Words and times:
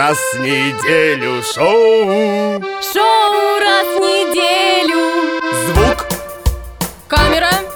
раз 0.00 0.16
в 0.32 0.40
неделю 0.40 1.42
шоу. 1.42 2.62
Шоу 2.80 3.60
раз 3.60 3.86
в 3.86 4.00
неделю. 4.00 5.40
Звук. 5.66 6.06
Камера. 7.06 7.69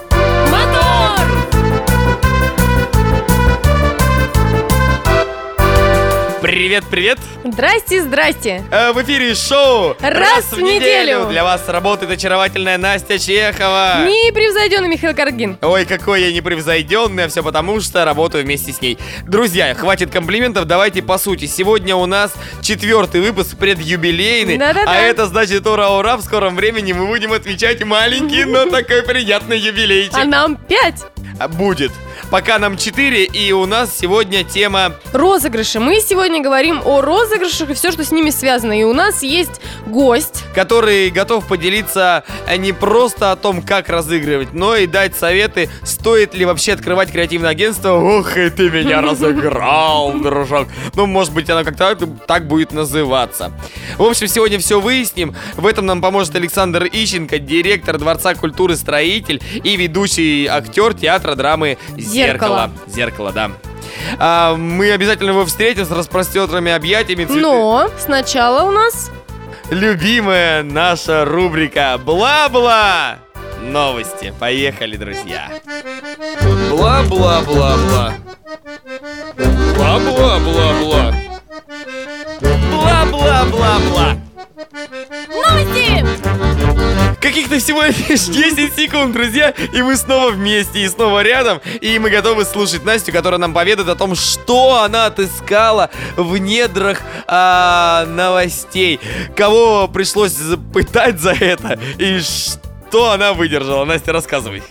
Привет, 6.55 6.85
привет. 6.89 7.19
Здрасте, 7.43 8.01
здрасте. 8.01 8.63
Э, 8.71 8.93
В 8.93 9.03
эфире 9.03 9.35
шоу 9.35 9.97
Раз 10.01 10.53
в 10.53 10.61
неделю. 10.61 11.27
Для 11.29 11.43
вас 11.43 11.69
работает 11.69 12.13
очаровательная 12.13 12.79
Настя 12.79 13.19
Чехова. 13.19 14.05
Непревзойденный 14.07 14.87
Михаил 14.87 15.17
Каргин. 15.17 15.59
Ой, 15.63 15.85
какой 15.85 16.23
я 16.23 16.33
непревзойденный, 16.33 17.25
а 17.25 17.29
все 17.29 17.43
потому, 17.43 17.81
что 17.81 18.05
работаю 18.05 18.45
вместе 18.45 18.71
с 18.73 18.81
ней. 18.81 18.99
Друзья, 19.27 19.75
хватит 19.75 20.13
комплиментов, 20.13 20.67
давайте 20.67 21.03
по 21.03 21.19
сути. 21.19 21.47
Сегодня 21.47 21.97
у 21.97 22.07
нас 22.07 22.33
четвертый 22.63 23.21
выпуск 23.21 23.59
предюбилейный, 23.59 24.57
Да-да-да. 24.57 24.93
а 24.93 24.95
это 25.01 25.27
значит 25.27 25.67
ура-ура, 25.67 26.17
в 26.17 26.23
скором 26.23 26.55
времени 26.55 26.93
мы 26.93 27.09
будем 27.09 27.33
отвечать 27.33 27.83
маленький, 27.83 28.45
но 28.45 28.67
такой 28.67 29.03
приятный 29.03 29.59
юбилейчик. 29.59 30.17
А 30.17 30.25
нам 30.25 30.55
пять. 30.55 31.03
А, 31.41 31.49
Будет. 31.49 31.91
Пока 32.31 32.59
нам 32.59 32.77
4, 32.77 33.25
и 33.25 33.53
у 33.53 33.67
нас 33.67 33.97
сегодня 33.97 34.45
тема... 34.45 34.95
Розыгрыши. 35.13 35.79
Мы 35.81 36.01
сегодня 36.01 36.41
говорим 36.45 36.83
о 36.85 37.01
розыгрышах 37.01 37.71
и 37.71 37.75
все, 37.75 37.91
что 37.91 38.05
с 38.05 38.13
ними 38.13 38.29
связано. 38.29 38.79
И 38.79 38.85
у 38.85 38.93
нас 38.93 39.23
есть 39.23 39.63
гость. 39.87 40.45
который 40.55 41.09
готов 41.09 41.47
поделиться 41.47 42.23
э, 42.47 42.57
не 42.57 42.73
просто 42.73 43.33
о 43.33 43.37
том, 43.37 43.63
как 43.63 43.89
разыгрывать, 43.89 44.53
но 44.53 44.77
и 44.77 44.87
дать 44.87 45.17
советы, 45.17 45.71
стоит 45.83 46.35
ли 46.35 46.45
вообще 46.45 46.75
открывать 46.75 47.11
креативное 47.11 47.49
агентство. 47.49 47.93
Ох, 47.93 48.37
и 48.37 48.51
ты 48.51 48.69
меня 48.69 49.01
разыграл, 49.01 50.13
дружок. 50.23 50.69
Ну, 50.95 51.07
может 51.07 51.33
быть, 51.33 51.49
оно 51.49 51.65
как-то 51.65 51.97
так 52.27 52.47
будет 52.47 52.73
называться. 52.73 53.51
В 53.97 54.03
общем, 54.03 54.27
сегодня 54.27 54.59
все 54.59 54.81
выясним. 54.81 55.35
В 55.57 55.67
этом 55.67 55.87
нам 55.87 56.03
поможет 56.03 56.37
Александр 56.37 56.85
Ищенко, 56.85 57.39
директор 57.39 57.97
Дворца 57.97 58.35
культуры 58.35 58.77
«Строитель» 58.77 59.43
и 59.63 59.77
ведущий 59.77 60.47
актер 60.47 60.93
театра 60.93 61.37
драмы 61.37 61.79
«Зеркало». 61.97 62.05
«Зеркало». 62.05 62.71
«Зеркало», 62.87 63.33
да. 63.33 63.51
А, 64.19 64.55
мы 64.57 64.93
обязательно 64.93 65.31
его 65.31 65.45
встретим 65.47 65.85
с 65.85 65.91
распростертыми 65.91 66.73
объятиями. 66.73 67.25
цветы- 67.25 67.41
Но 67.41 67.91
сначала 67.99 68.63
у 68.65 68.71
нас... 68.71 69.11
Любимая 69.71 70.63
наша 70.63 71.25
рубрика 71.25 71.99
«Бла-бла». 71.99 73.19
Новости. 73.63 74.33
Поехали, 74.39 74.97
друзья. 74.97 75.49
Бла-бла-бла-бла. 76.71 78.13
Бла-бла-бла-бла. 79.77 81.15
Бла-бла-бла-бла. 82.71 84.17
Новости! 85.29 86.05
Каких-то 87.25 87.59
всего 87.59 87.83
лишь 87.85 88.27
10 88.27 88.77
секунд, 88.77 89.15
друзья, 89.15 89.55
и 89.73 89.81
мы 89.81 89.97
снова 89.97 90.29
вместе, 90.31 90.81
и 90.81 90.89
снова 90.89 91.23
рядом, 91.23 91.59
и 91.81 91.99
мы 91.99 92.11
готовы 92.11 92.45
слушать 92.45 92.85
Настю, 92.85 93.13
которая 93.13 93.41
нам 93.41 93.55
поведает 93.55 93.89
о 93.89 93.95
том, 93.95 94.15
что 94.15 94.83
она 94.83 95.07
отыскала 95.07 95.89
в 96.17 96.37
недрах 96.37 97.01
а, 97.27 98.05
новостей, 98.05 99.01
кого 99.35 99.89
пришлось 99.89 100.35
пытать 100.75 101.19
за 101.19 101.33
это, 101.33 101.79
и 101.99 102.21
что 102.21 103.13
она 103.13 103.33
выдержала. 103.33 103.87
Настя, 103.87 104.13
рассказывай. 104.13 104.63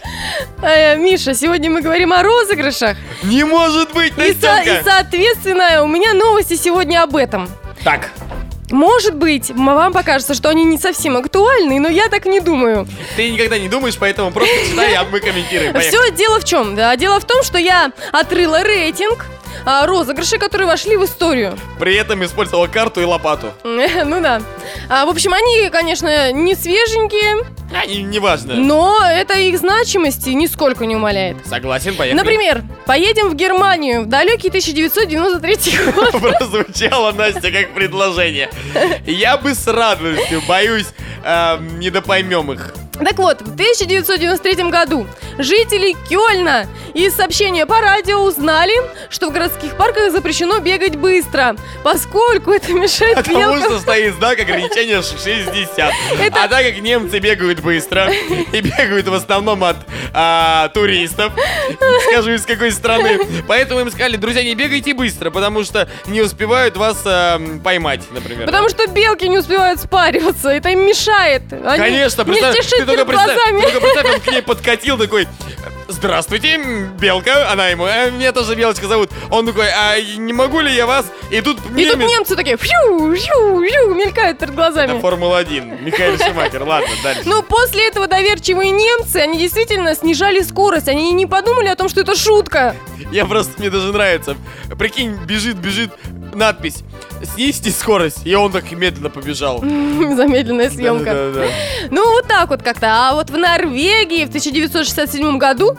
Э, 0.61 0.95
Миша, 0.95 1.33
сегодня 1.33 1.71
мы 1.71 1.81
говорим 1.81 2.13
о 2.13 2.21
розыгрышах. 2.21 2.97
Не 3.23 3.45
может 3.45 3.91
быть, 3.93 4.13
И, 4.19 4.33
со- 4.35 4.61
и, 4.61 4.83
соответственно, 4.83 5.81
у 5.81 5.87
меня 5.87 6.13
новости 6.13 6.53
сегодня 6.53 7.01
об 7.01 7.15
этом. 7.15 7.49
Так, 7.83 8.11
Может 8.73 9.13
быть, 9.13 9.51
вам 9.51 9.93
покажется, 9.93 10.33
что 10.33 10.49
они 10.49 10.63
не 10.65 10.79
совсем 10.79 11.15
актуальны, 11.15 11.79
но 11.79 11.89
я 11.89 12.09
так 12.09 12.25
не 12.25 12.39
думаю. 12.39 12.87
ты 13.15 13.29
никогда 13.29 13.59
не 13.59 13.69
думаешь, 13.69 13.95
поэтому 13.99 14.31
просто 14.31 14.51
читай, 14.67 14.95
а 14.95 15.03
мы 15.03 15.19
комментируем. 15.19 15.79
Все 15.79 16.09
дело 16.11 16.39
в 16.39 16.43
чем? 16.43 16.75
Да, 16.75 16.95
дело 16.95 17.19
в 17.19 17.25
том, 17.25 17.43
что 17.43 17.59
я 17.59 17.91
отрыла 18.11 18.63
рейтинг 18.63 19.27
а, 19.63 19.85
розыгрышей, 19.85 20.39
которые 20.39 20.67
вошли 20.67 20.97
в 20.97 21.05
историю. 21.05 21.55
При 21.79 21.93
этом 21.95 22.25
использовала 22.25 22.65
карту 22.65 22.99
и 23.01 23.05
лопату. 23.05 23.53
Ну 23.63 24.21
да. 24.21 24.41
А, 24.89 25.05
в 25.05 25.09
общем, 25.09 25.33
они, 25.33 25.69
конечно, 25.69 26.31
не 26.31 26.55
свеженькие, 26.55 27.45
А, 27.73 27.85
и 27.85 28.01
неважно. 28.01 28.55
но 28.55 29.01
это 29.03 29.33
их 29.33 29.57
значимости 29.57 30.29
нисколько 30.29 30.85
не 30.85 30.95
умаляет. 30.95 31.37
Согласен, 31.45 31.95
поехали. 31.95 32.17
Например, 32.19 32.63
поедем 32.85 33.29
в 33.29 33.35
Германию 33.35 34.03
в 34.03 34.05
далекий 34.07 34.49
1993 34.49 35.77
год. 35.95 36.11
Прозвучало, 36.11 37.11
Настя, 37.11 37.51
как 37.51 37.73
предложение. 37.73 38.49
Я 39.05 39.37
бы 39.37 39.55
с 39.55 39.67
радостью, 39.67 40.41
боюсь, 40.47 40.87
эм, 41.23 41.79
недопоймем 41.79 42.51
их. 42.51 42.73
Так 42.99 43.17
вот, 43.17 43.41
в 43.41 43.53
1993 43.53 44.69
году 44.69 45.07
жители 45.39 45.95
Кёльна 46.09 46.67
из 46.93 47.15
сообщения 47.15 47.65
по 47.65 47.79
радио 47.79 48.19
узнали, 48.21 48.73
что 49.09 49.29
в 49.29 49.33
городских 49.33 49.75
парках 49.75 50.11
запрещено 50.11 50.59
бегать 50.59 50.95
быстро, 50.95 51.55
поскольку 51.83 52.51
это 52.51 52.71
мешает 52.71 53.15
Потому 53.15 53.39
белкам. 53.39 53.63
что 53.63 53.79
стоит 53.79 54.13
знак 54.15 54.39
ограничения 54.39 55.01
60. 55.01 55.91
Это- 56.19 56.43
А 56.43 56.47
так 56.47 56.63
как 56.63 56.77
немцы 56.81 57.17
бегают 57.19 57.61
быстро 57.61 58.11
и 58.51 58.61
бегают 58.61 59.07
в 59.07 59.13
основном 59.13 59.63
от 59.63 59.77
а, 60.13 60.69
туристов, 60.69 61.33
скажу 62.11 62.31
из 62.33 62.45
какой 62.45 62.71
страны, 62.71 63.19
поэтому 63.47 63.79
им 63.81 63.89
сказали, 63.89 64.15
друзья, 64.17 64.43
не 64.43 64.53
бегайте 64.53 64.93
быстро, 64.93 65.31
потому 65.31 65.63
что 65.63 65.89
не 66.05 66.21
успевают 66.21 66.77
вас 66.77 67.01
эм, 67.05 67.59
поймать, 67.59 68.01
например. 68.11 68.45
Потому 68.45 68.69
что 68.69 68.85
белки 68.87 69.27
не 69.27 69.39
успевают 69.39 69.79
спариваться, 69.79 70.49
это 70.49 70.69
им 70.69 70.85
мешает. 70.85 71.41
Они 71.51 71.77
Конечно, 71.79 72.21
не 72.21 72.25
представь, 72.31 72.55
ты 72.85 72.95
только 72.97 73.05
представь, 73.05 73.37
только 73.61 73.79
представь, 73.79 74.15
он 74.15 74.19
к 74.21 74.27
ней 74.27 74.41
подкатил 74.41 74.97
такой, 74.97 75.27
здравствуйте, 75.87 76.57
Белка, 76.99 77.51
она 77.51 77.67
ему, 77.67 77.85
«Э, 77.85 78.11
меня 78.11 78.31
тоже 78.31 78.55
Белочка 78.55 78.87
зовут. 78.87 79.09
Он 79.29 79.45
такой, 79.45 79.67
а 79.69 79.99
не 79.99 80.33
могу 80.33 80.59
ли 80.59 80.73
я 80.73 80.85
вас? 80.85 81.05
И 81.31 81.41
тут 81.41 81.57
И 81.59 81.61
тут 81.61 81.97
немец- 81.97 82.09
немцы 82.09 82.35
такие 82.35 82.57
фью, 82.57 83.15
фью, 83.15 83.65
фью, 83.65 83.93
мелькают 83.93 84.39
перед 84.39 84.51
Это 84.51 84.53
глазами. 84.53 84.99
Формула-1, 84.99 85.81
Михаил 85.83 86.17
Шумахер, 86.17 86.63
ладно, 86.63 86.89
дальше. 87.03 87.23
Ну, 87.25 87.41
после 87.43 87.87
этого 87.87 88.07
доверчивые 88.07 88.71
немцы, 88.71 89.17
они 89.17 89.37
действительно 89.37 89.95
снижали 89.95 90.41
скорость. 90.41 90.87
Они 90.87 91.11
не 91.11 91.25
подумали 91.25 91.67
о 91.67 91.75
том, 91.75 91.89
что 91.89 92.01
это 92.01 92.15
шутка. 92.15 92.75
Я 93.11 93.25
просто, 93.25 93.53
мне 93.57 93.69
даже 93.69 93.91
нравится. 93.91 94.35
Прикинь, 94.77 95.13
бежит, 95.25 95.57
бежит, 95.57 95.91
надпись, 96.35 96.83
снизьте 97.23 97.71
скорость, 97.71 98.25
и 98.25 98.35
он 98.35 98.51
так 98.51 98.71
медленно 98.71 99.09
побежал. 99.09 99.59
Замедленная 99.61 100.69
съемка. 100.69 101.05
Да-да-да. 101.05 101.45
Ну, 101.91 102.11
вот 102.13 102.27
так 102.27 102.49
вот 102.49 102.61
как-то. 102.61 102.87
А 102.89 103.13
вот 103.13 103.29
в 103.29 103.37
Норвегии 103.37 104.25
в 104.25 104.29
1967 104.29 105.37
году 105.37 105.77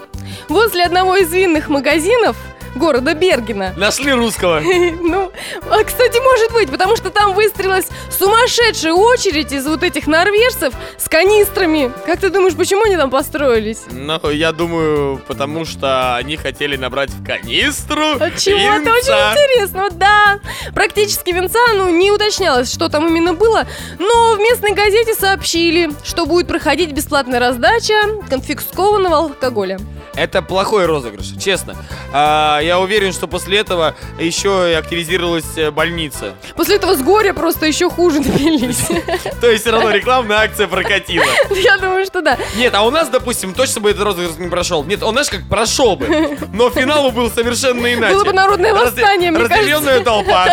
возле 0.48 0.84
одного 0.84 1.16
из 1.16 1.32
винных 1.32 1.68
магазинов 1.68 2.36
города 2.74 3.14
Бергена 3.14 3.72
Нашли 3.76 4.12
русского. 4.12 4.60
Ну, 5.04 5.30
а, 5.70 5.84
кстати, 5.84 6.18
может 6.22 6.52
быть, 6.52 6.70
потому 6.70 6.96
что 6.96 7.10
там 7.10 7.34
выстроилась 7.34 7.86
сумасшедшая 8.10 8.92
очередь 8.92 9.52
из 9.52 9.66
вот 9.66 9.82
этих 9.82 10.06
норвежцев 10.06 10.72
с 10.98 11.08
канистрами. 11.08 11.92
Как 12.06 12.20
ты 12.20 12.30
думаешь, 12.30 12.54
почему 12.54 12.82
они 12.84 12.96
там 12.96 13.10
построились? 13.10 13.82
Ну, 13.90 14.30
я 14.30 14.52
думаю, 14.52 15.20
потому 15.26 15.64
что 15.64 16.16
они 16.16 16.36
хотели 16.36 16.76
набрать 16.76 17.10
в 17.10 17.24
канистру 17.24 18.12
От 18.18 18.38
чего-то 18.38 18.90
винца. 18.90 18.92
очень 18.92 19.32
интересно, 19.32 19.88
да. 19.90 20.40
Практически 20.74 21.30
венца, 21.30 21.58
ну, 21.74 21.90
не 21.90 22.10
уточнялось, 22.10 22.72
что 22.72 22.88
там 22.88 23.06
именно 23.08 23.34
было, 23.34 23.66
но 23.98 24.34
в 24.34 24.38
местной 24.40 24.72
газете 24.72 25.14
сообщили, 25.14 25.90
что 26.04 26.26
будет 26.26 26.48
проходить 26.48 26.92
бесплатная 26.92 27.40
раздача 27.40 27.94
конфискованного 28.28 29.16
алкоголя. 29.16 29.78
Это 30.16 30.42
плохой 30.42 30.86
розыгрыш, 30.86 31.32
честно. 31.40 31.76
А, 32.12 32.60
я 32.60 32.78
уверен, 32.78 33.12
что 33.12 33.26
после 33.26 33.58
этого 33.58 33.94
еще 34.18 34.70
и 34.70 34.74
активизировалась 34.74 35.56
э, 35.56 35.70
больница. 35.70 36.34
После 36.54 36.76
этого 36.76 36.94
с 36.94 37.02
горя 37.02 37.32
просто 37.32 37.66
еще 37.66 37.90
хуже 37.90 38.20
напились. 38.24 38.86
То 39.40 39.50
есть 39.50 39.62
все 39.62 39.72
равно 39.72 39.90
рекламная 39.90 40.38
акция 40.38 40.68
прокатила. 40.68 41.24
Я 41.50 41.78
думаю, 41.78 42.04
что 42.06 42.22
да. 42.22 42.38
Нет, 42.56 42.74
а 42.74 42.82
у 42.82 42.90
нас, 42.90 43.08
допустим, 43.08 43.54
точно 43.54 43.80
бы 43.80 43.90
этот 43.90 44.04
розыгрыш 44.04 44.36
не 44.38 44.48
прошел. 44.48 44.84
Нет, 44.84 45.02
он, 45.02 45.12
знаешь, 45.14 45.30
как 45.30 45.48
прошел 45.48 45.96
бы. 45.96 46.38
Но 46.52 46.70
финал 46.70 47.10
был 47.10 47.30
совершенно 47.30 47.92
иначе. 47.92 48.14
Было 48.14 48.24
бы 48.24 48.32
народное 48.32 48.72
восстание, 48.74 49.30
мне 49.30 49.40
Разделенная 49.40 50.00
толпа, 50.00 50.46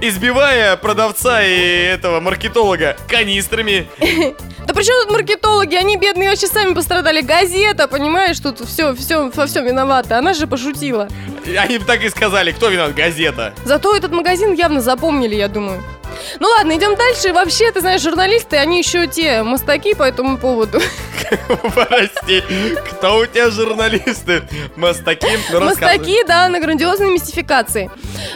избивая 0.00 0.76
продавца 0.76 1.42
и 1.44 1.56
этого 1.84 2.20
маркетолога 2.20 2.96
канистрами. 3.08 3.88
Да 4.68 4.74
при 4.74 4.82
чем 4.82 5.02
тут 5.02 5.12
маркетологи? 5.12 5.74
Они 5.76 5.96
бедные 5.96 6.28
вообще 6.28 6.46
сами 6.46 6.74
пострадали. 6.74 7.22
Газета, 7.22 7.88
понимаешь, 7.88 8.38
тут 8.38 8.60
все, 8.60 8.94
все, 8.94 9.30
во 9.30 9.46
всем 9.46 9.64
виновата. 9.64 10.18
Она 10.18 10.34
же 10.34 10.46
пошутила. 10.46 11.08
Они 11.58 11.78
бы 11.78 11.86
так 11.86 12.04
и 12.04 12.10
сказали, 12.10 12.52
кто 12.52 12.68
виноват, 12.68 12.94
газета. 12.94 13.54
Зато 13.64 13.96
этот 13.96 14.12
магазин 14.12 14.52
явно 14.52 14.82
запомнили, 14.82 15.36
я 15.36 15.48
думаю. 15.48 15.82
Ну 16.40 16.48
ладно, 16.48 16.76
идем 16.76 16.94
дальше. 16.96 17.32
Вообще, 17.32 17.70
ты 17.72 17.80
знаешь, 17.80 18.02
журналисты, 18.02 18.56
они 18.56 18.78
еще 18.78 19.06
те 19.06 19.42
мастаки 19.42 19.94
по 19.94 20.02
этому 20.02 20.38
поводу. 20.38 20.80
Прости, 21.74 22.42
кто 22.90 23.18
у 23.18 23.26
тебя 23.26 23.50
журналисты? 23.50 24.42
Мастаки? 24.76 25.26
Ну. 25.52 25.60
Мастаки, 25.60 26.24
да, 26.26 26.48
на 26.48 26.60
грандиозной 26.60 27.10
мистификации. 27.10 27.90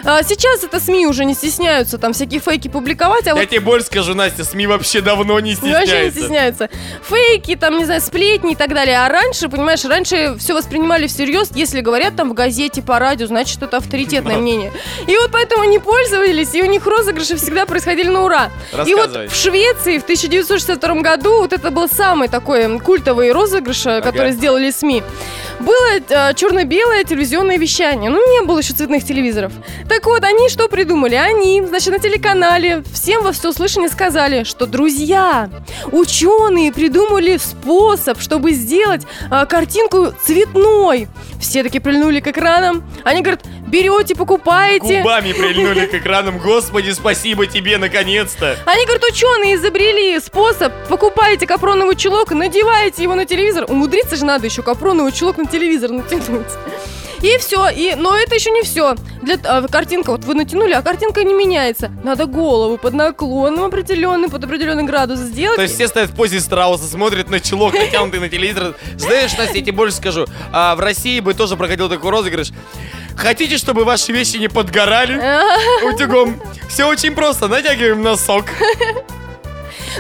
А, 0.05 0.23
сейчас 0.23 0.63
это 0.65 0.81
СМИ 0.81 1.07
уже 1.07 1.25
не 1.25 1.35
стесняются 1.35 1.99
там 1.99 2.13
всякие 2.13 2.41
фейки 2.41 2.69
публиковать, 2.69 3.27
а 3.29 3.37
Я 3.39 3.47
тебе 3.47 3.61
больше 3.61 3.87
скажу, 3.87 4.15
Настя, 4.15 4.45
СМИ 4.45 4.67
вообще 4.67 5.01
давно 5.01 5.39
не 5.41 5.57
Ну, 5.61 5.71
Вообще 5.73 6.05
не 6.05 6.11
стесняются. 6.11 6.69
стесняются. 6.69 6.71
Фейки, 7.09 7.57
там, 7.57 7.79
не 7.79 7.85
знаю, 7.85 8.01
сплетни 8.01 8.53
и 8.53 8.57
так 8.57 8.75
далее. 8.75 8.99
А 8.99 9.09
раньше, 9.09 9.49
понимаешь, 9.49 9.85
раньше 9.85 10.37
все 10.39 10.55
воспринимали 10.55 11.07
всерьез. 11.07 11.51
Если 11.55 11.81
говорят 11.81 12.17
там 12.17 12.31
в 12.31 12.35
газете, 12.35 12.83
по 12.83 12.99
радио, 12.99 13.27
значит, 13.27 13.63
это 13.63 13.79
авторитетное 13.79 14.37
мнение. 14.37 14.73
И 15.07 15.17
вот 15.17 15.31
поэтому 15.33 15.63
они 15.63 15.79
пользовались, 15.79 16.55
и 16.55 16.63
у 16.63 16.67
них 16.67 16.87
розыгрыши 16.87 17.37
всегда 17.37 17.67
происходили 17.73 18.11
на 18.11 18.25
ура. 18.25 18.51
И 18.87 18.95
вот 18.95 19.17
в 19.31 19.35
Швеции 19.35 19.99
в 19.99 20.03
1962 20.03 20.95
году 21.01 21.39
вот 21.39 21.55
это 21.55 21.71
был 21.71 21.89
самый 21.89 22.29
такой 22.29 22.79
культовый 22.81 23.33
розыгрыш, 23.33 23.87
э, 23.87 24.03
который 24.03 24.33
сделали 24.33 24.71
СМИ. 24.71 25.03
Было 25.59 25.97
э, 25.97 26.35
черно-белое 26.35 27.05
телевизионное 27.05 27.57
вещание. 27.57 28.11
Ну, 28.11 28.19
не 28.31 28.45
было 28.45 28.59
еще 28.59 28.75
цветных 28.75 29.05
телевизоров. 29.05 29.53
Так 29.89 30.05
вот, 30.05 30.23
они 30.23 30.51
что 30.51 30.69
придумали? 30.69 31.15
Они, 31.15 31.63
значит, 31.67 31.93
на 31.93 31.99
телеканале 31.99 32.83
всем 32.93 33.23
во 33.23 33.33
всеуслышание 33.33 33.89
сказали, 33.89 34.45
что, 34.45 34.67
друзья, 34.67 35.49
ученые 35.93 36.73
придумали 36.73 37.39
способ, 37.39 38.21
чтобы 38.21 38.53
сделать 38.53 39.07
э, 39.31 39.47
картинку 39.47 40.13
цветной. 40.23 41.09
Все 41.41 41.63
таки 41.63 41.79
прильнули 41.79 42.21
к 42.21 42.27
экранам. 42.27 42.85
Они 43.03 43.23
говорят, 43.23 43.43
берете, 43.73 44.15
покупаете. 44.15 44.99
Губами 44.99 45.33
прильнули 45.33 45.87
к 45.87 45.95
экранам. 45.95 46.39
Господи, 46.39 46.91
спасибо 46.91 47.47
тебе, 47.47 47.79
наконец-то. 47.79 48.57
Они, 48.67 48.85
говорят, 48.85 49.03
ученые 49.05 49.55
изобрели 49.57 50.21
способ. 50.21 50.73
Покупаете 50.89 51.47
капроновый 51.47 51.97
чулок, 51.97 52.31
надеваете 52.31 53.03
его 53.03 53.15
на 53.15 53.25
телевизор. 53.25 53.65
Умудриться 53.69 54.17
же 54.17 54.25
надо 54.25 54.47
еще 54.47 54.63
капроновый 54.63 55.13
чулок 55.13 55.39
на 55.39 55.47
телевизор 55.47 55.91
натянуть. 55.91 56.47
И 57.23 57.39
все, 57.39 57.69
и, 57.69 57.95
но 57.95 58.17
это 58.17 58.35
еще 58.35 58.51
не 58.51 58.63
все. 58.63 58.97
Для, 59.23 59.39
а, 59.45 59.67
картинка, 59.69 60.11
вот 60.11 60.25
вы 60.25 60.35
натянули, 60.35 60.73
а 60.73 60.83
картинка 60.83 61.23
не 61.23 61.33
меняется. 61.33 61.93
Надо 62.03 62.27
голову 62.27 62.79
под 62.79 62.95
наклоном 62.95 63.67
определенный, 63.67 64.29
под 64.29 64.43
определенный 64.43 64.83
градус 64.83 65.21
сделать. 65.21 65.55
То 65.55 65.63
есть 65.63 65.77
все 65.77 65.87
стоят 65.87 66.11
в 66.11 66.17
позе 66.17 66.41
страуса, 66.41 66.85
смотрят 66.87 67.31
на 67.31 67.39
чулок, 67.39 67.75
натянутый 67.75 68.19
на 68.19 68.29
телевизор. 68.29 68.75
Знаешь, 68.97 69.37
Настя, 69.39 69.59
я 69.59 69.63
тебе 69.63 69.73
больше 69.73 69.99
скажу. 69.99 70.27
А, 70.53 70.75
в 70.75 70.81
России 70.81 71.21
бы 71.21 71.33
тоже 71.33 71.57
проходил 71.57 71.89
такой 71.89 72.11
розыгрыш. 72.11 72.51
Хотите, 73.17 73.57
чтобы 73.59 73.85
ваши 73.85 74.13
вещи 74.13 74.37
не 74.37 74.49
подгорали 74.49 75.21
утюгом? 75.85 76.41
Все 76.69 76.85
очень 76.87 77.15
просто. 77.15 77.49
Натягиваем 77.49 78.03
носок. 78.03 78.47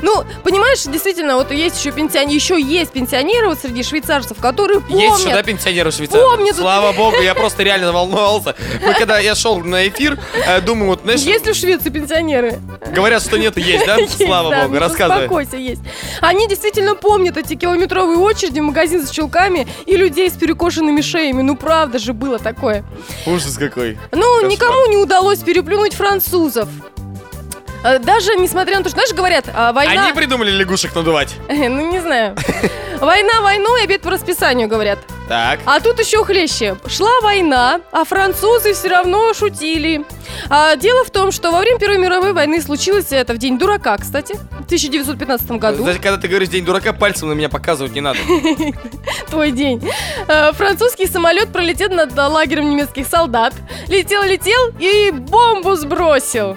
Ну, 0.00 0.24
понимаешь, 0.42 0.82
действительно, 0.84 1.36
вот 1.36 1.50
есть 1.50 1.78
еще 1.78 1.92
пенсионеры, 1.92 2.34
еще 2.34 2.60
есть 2.60 2.92
пенсионеры 2.92 3.48
вот 3.48 3.58
среди 3.58 3.82
швейцарцев, 3.82 4.38
которые 4.38 4.80
помнят. 4.80 5.00
Есть 5.00 5.24
еще, 5.24 5.34
да, 5.34 5.42
пенсионеры 5.42 5.90
в 5.90 5.94
Швейцарии? 5.94 6.22
Помнят. 6.22 6.56
Слава 6.56 6.92
богу, 6.92 7.20
я 7.20 7.34
просто 7.34 7.62
реально 7.62 7.92
волновался. 7.92 8.54
Мы 8.84 8.94
когда 8.94 9.18
я 9.18 9.34
шел 9.34 9.58
на 9.60 9.88
эфир, 9.88 10.18
э, 10.46 10.60
думаю, 10.60 10.90
вот, 10.90 11.00
знаешь, 11.02 11.20
Есть 11.20 11.46
ли 11.46 11.52
в 11.52 11.56
Швеции 11.56 11.90
пенсионеры? 11.90 12.60
говорят, 12.92 13.22
что 13.22 13.38
нет, 13.38 13.56
есть, 13.56 13.86
да? 13.86 13.96
Есть, 14.02 14.24
Слава 14.24 14.50
да, 14.50 14.62
богу, 14.62 14.74
ну, 14.74 14.80
рассказывай. 14.80 15.24
Успокойся, 15.24 15.56
есть. 15.56 15.80
Они 16.20 16.46
действительно 16.48 16.94
помнят 16.94 17.36
эти 17.36 17.54
километровые 17.54 18.18
очереди 18.18 18.60
в 18.60 18.64
магазин 18.64 19.06
с 19.06 19.10
чулками 19.10 19.66
и 19.86 19.96
людей 19.96 20.30
с 20.30 20.34
перекошенными 20.34 21.00
шеями. 21.00 21.42
Ну, 21.42 21.56
правда 21.56 21.98
же 21.98 22.12
было 22.12 22.38
такое. 22.38 22.84
Ужас 23.26 23.56
какой. 23.56 23.98
Ну, 24.12 24.34
Кошмар. 24.34 24.50
никому 24.50 24.86
не 24.86 24.96
удалось 24.96 25.38
переплюнуть 25.38 25.94
французов. 25.94 26.68
Э, 27.84 27.98
Даже 27.98 28.34
несмотря 28.36 28.78
на 28.78 28.82
то, 28.84 28.90
что, 28.90 28.96
знаешь, 28.98 29.12
говорят, 29.12 29.46
а, 29.54 29.72
война... 29.72 30.04
Они 30.04 30.12
придумали 30.12 30.50
лягушек 30.50 30.94
надувать. 30.94 31.34
Ну, 31.48 31.90
не 31.90 32.00
знаю. 32.00 32.36
Война 33.00 33.40
войной, 33.40 33.82
обед 33.82 34.02
по 34.02 34.10
расписанию, 34.10 34.68
говорят. 34.68 35.00
Так. 35.28 35.58
А 35.66 35.80
тут 35.80 35.98
еще 35.98 36.22
хлеще. 36.24 36.76
Шла 36.86 37.20
война, 37.20 37.80
а 37.90 38.04
французы 38.04 38.74
все 38.74 38.88
равно 38.88 39.34
шутили. 39.34 40.04
А, 40.48 40.76
дело 40.76 41.04
в 41.04 41.10
том, 41.10 41.32
что 41.32 41.50
во 41.50 41.58
время 41.58 41.80
Первой 41.80 41.98
мировой 41.98 42.32
войны 42.32 42.62
случилось 42.62 43.06
это 43.10 43.34
в 43.34 43.38
день 43.38 43.58
дурака, 43.58 43.96
кстати, 43.98 44.34
в 44.34 44.66
1915 44.66 45.50
году. 45.52 45.82
Знаете, 45.82 46.00
когда 46.00 46.16
ты 46.18 46.28
говоришь 46.28 46.48
день 46.48 46.64
дурака, 46.64 46.92
пальцем 46.92 47.28
на 47.28 47.32
меня 47.32 47.48
показывать 47.48 47.92
не 47.92 48.00
надо. 48.00 48.20
Твой 49.30 49.50
день. 49.50 49.82
А, 50.28 50.52
французский 50.52 51.08
самолет 51.08 51.48
пролетел 51.52 51.88
над 51.90 52.16
лагерем 52.16 52.70
немецких 52.70 53.08
солдат. 53.08 53.52
Летел, 53.88 54.22
летел 54.22 54.72
и 54.78 55.10
бомбу 55.10 55.74
сбросил. 55.74 56.56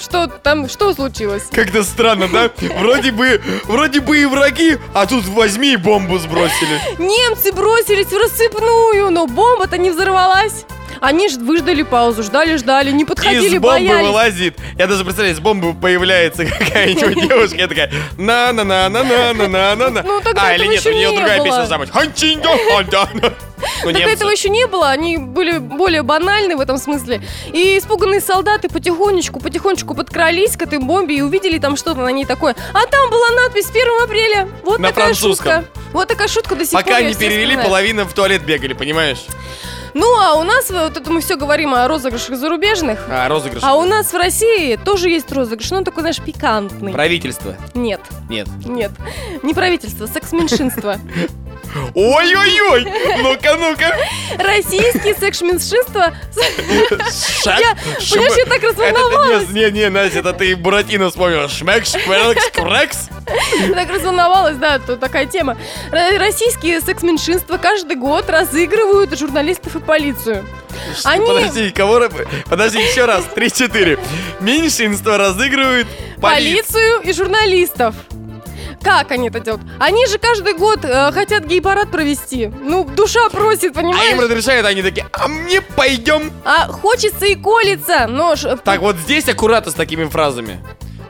Что 0.00 0.26
там, 0.28 0.68
что 0.68 0.94
случилось? 0.94 1.44
Как-то 1.50 1.82
странно, 1.82 2.28
да? 2.28 2.50
Вроде 2.78 3.10
бы, 3.12 3.40
вроде 3.64 4.00
бы 4.00 4.18
и 4.18 4.26
враги, 4.26 4.78
а 4.94 5.06
тут 5.06 5.26
возьми 5.26 5.72
и 5.72 5.76
бомбу 5.76 6.18
сбросили. 6.18 6.80
Немцы 6.98 7.52
бросились 7.52 8.06
в 8.06 8.16
рассыпную, 8.16 9.10
но 9.10 9.26
бомба-то 9.26 9.76
не 9.78 9.90
взорвалась. 9.90 10.64
Они 11.00 11.28
ж 11.28 11.36
выждали 11.36 11.82
паузу, 11.82 12.22
ждали, 12.22 12.56
ждали, 12.56 12.90
не 12.90 13.04
подходили, 13.04 13.46
Из 13.46 13.52
бомбы 13.60 13.68
боялись. 13.68 14.06
вылазит. 14.06 14.58
Я 14.76 14.86
даже 14.86 15.04
представляю, 15.04 15.34
из 15.34 15.40
бомбы 15.40 15.74
появляется 15.74 16.44
какая-нибудь 16.46 17.28
девушка, 17.28 17.56
я 17.56 17.68
такая 17.68 17.90
на 18.16 18.52
на 18.52 18.64
на 18.64 18.88
на 18.88 19.02
на 19.04 19.32
на 19.32 19.48
на 19.48 19.76
на 19.76 19.90
на 19.90 20.02
Ну, 20.02 20.20
тогда 20.20 20.42
А, 20.46 20.54
или 20.54 20.66
нет, 20.66 20.84
у 20.86 20.90
нее 20.90 21.10
не 21.10 21.16
другая 21.16 21.38
было. 21.38 21.46
песня 21.46 21.66
забыть. 21.66 21.90
Ханчинго, 21.90 22.48
ханча. 22.72 23.08
Ну, 23.82 23.90
Так 23.90 23.98
немцы. 24.00 24.14
этого 24.14 24.30
еще 24.30 24.50
не 24.50 24.68
было, 24.68 24.88
они 24.90 25.16
были 25.18 25.58
более 25.58 26.02
банальны 26.02 26.56
в 26.56 26.60
этом 26.60 26.78
смысле. 26.78 27.20
И 27.52 27.76
испуганные 27.78 28.20
солдаты 28.20 28.68
потихонечку, 28.68 29.40
потихонечку 29.40 29.94
подкрались 29.94 30.56
к 30.56 30.62
этой 30.62 30.78
бомбе 30.78 31.16
и 31.16 31.22
увидели 31.22 31.58
там 31.58 31.76
что-то 31.76 32.00
на 32.00 32.10
ней 32.10 32.24
такое. 32.24 32.54
А 32.72 32.86
там 32.86 33.10
была 33.10 33.30
надпись 33.32 33.68
1 33.68 33.82
апреля. 34.04 34.48
Вот 34.62 34.78
На 34.78 34.88
такая 34.88 35.06
французском. 35.06 35.62
шутка. 35.64 35.64
Вот 35.92 36.06
такая 36.08 36.28
шутка 36.28 36.54
до 36.54 36.64
сих 36.64 36.72
пор. 36.72 36.82
Пока 36.84 37.00
не 37.00 37.14
перевели, 37.14 37.42
вспоминаю. 37.46 37.66
половина 37.66 38.04
в 38.04 38.12
туалет 38.12 38.44
бегали, 38.44 38.74
понимаешь? 38.74 39.24
Ну, 39.94 40.06
а 40.18 40.34
у 40.34 40.42
нас, 40.44 40.70
вот 40.70 40.96
это 40.96 41.10
мы 41.10 41.20
все 41.20 41.36
говорим 41.36 41.74
о 41.74 41.86
розыгрышах 41.88 42.36
зарубежных. 42.36 43.06
А, 43.08 43.28
розыгрыш. 43.28 43.62
А 43.64 43.76
у 43.76 43.84
нас 43.84 44.12
в 44.12 44.16
России 44.16 44.76
тоже 44.76 45.08
есть 45.10 45.30
розыгрыш, 45.32 45.70
но 45.70 45.78
он 45.78 45.84
такой, 45.84 46.02
знаешь, 46.02 46.20
пикантный. 46.20 46.92
Правительство. 46.92 47.56
Нет, 47.74 48.00
Нет. 48.28 48.48
нет. 48.64 48.90
Не 49.42 49.54
правительство, 49.54 50.06
секс-меньшинство. 50.06 50.96
Ой-ой-ой! 51.94 52.84
Ну-ка, 53.18 53.56
ну-ка! 53.56 53.96
Российские 54.38 55.14
секс-меньшинства... 55.14 56.14
Я, 57.44 57.76
понимаешь, 58.10 58.36
я 58.36 58.44
так 58.46 58.62
разволновалась. 58.62 59.44
Это, 59.44 59.52
не, 59.52 59.70
не, 59.70 59.88
Настя, 59.90 60.20
это 60.20 60.32
ты 60.32 60.56
Буратино 60.56 61.08
вспомнил. 61.10 61.48
Шмек, 61.48 61.84
шкверкс, 61.86 62.50
крекс. 62.50 63.08
Так 63.74 63.90
разволновалась, 63.90 64.56
да, 64.56 64.78
тут 64.78 65.00
такая 65.00 65.26
тема. 65.26 65.56
Российские 65.90 66.80
секс-меньшинства 66.80 67.58
каждый 67.58 67.96
год 67.96 68.28
разыгрывают 68.30 69.18
журналистов 69.18 69.76
и 69.76 69.80
полицию. 69.80 70.46
Они- 71.04 71.26
Подожди, 71.26 71.70
кого... 71.70 72.08
Подожди, 72.46 72.78
еще 72.78 73.04
раз. 73.04 73.24
Три-четыре. 73.34 73.98
Меньшинство 74.40 75.16
разыгрывает 75.16 75.86
полицию. 76.20 76.20
Полицию 76.20 77.00
и 77.02 77.12
журналистов. 77.12 77.94
Как 78.82 79.10
они 79.12 79.28
это 79.28 79.40
делают? 79.40 79.62
Они 79.78 80.06
же 80.06 80.18
каждый 80.18 80.54
год 80.54 80.80
э, 80.84 81.12
хотят 81.12 81.44
гей-парад 81.44 81.90
провести. 81.90 82.46
Ну, 82.62 82.84
душа 82.84 83.28
просит, 83.30 83.64
А 83.76 83.80
им 83.80 83.86
понимаешь? 83.90 84.18
разрешают, 84.20 84.66
они 84.66 84.82
такие, 84.82 85.06
а 85.12 85.28
мне 85.28 85.60
пойдем. 85.60 86.30
А 86.44 86.68
хочется 86.68 87.26
и 87.26 87.34
колется, 87.34 88.06
но... 88.08 88.34
ж- 88.36 88.56
Так, 88.64 88.80
вот 88.80 88.96
здесь 88.96 89.28
аккуратно 89.28 89.70
с 89.72 89.74
такими 89.74 90.04
фразами. 90.04 90.62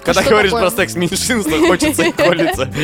Когда 0.04 0.22
что 0.22 0.30
говоришь 0.30 0.52
такое? 0.52 0.70
про 0.70 0.76
секс 0.76 0.94
меньшинства, 0.94 1.58
хочется 1.66 2.02
и 2.02 2.12
колется. 2.12 2.70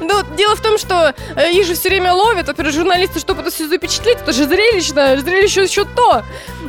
Ну, 0.00 0.22
дело 0.36 0.54
в 0.54 0.60
том, 0.60 0.78
что 0.78 1.14
э, 1.34 1.52
их 1.52 1.66
же 1.66 1.74
все 1.74 1.88
время 1.88 2.12
ловят, 2.12 2.46
во-первых, 2.46 2.72
журналисты, 2.74 3.18
чтобы 3.18 3.42
это 3.42 3.50
все 3.50 3.66
запечатлеть, 3.68 4.18
это 4.22 4.32
же 4.32 4.46
зрелищно, 4.46 5.16
зрелище 5.20 5.64
еще 5.64 5.84
то. 5.84 6.22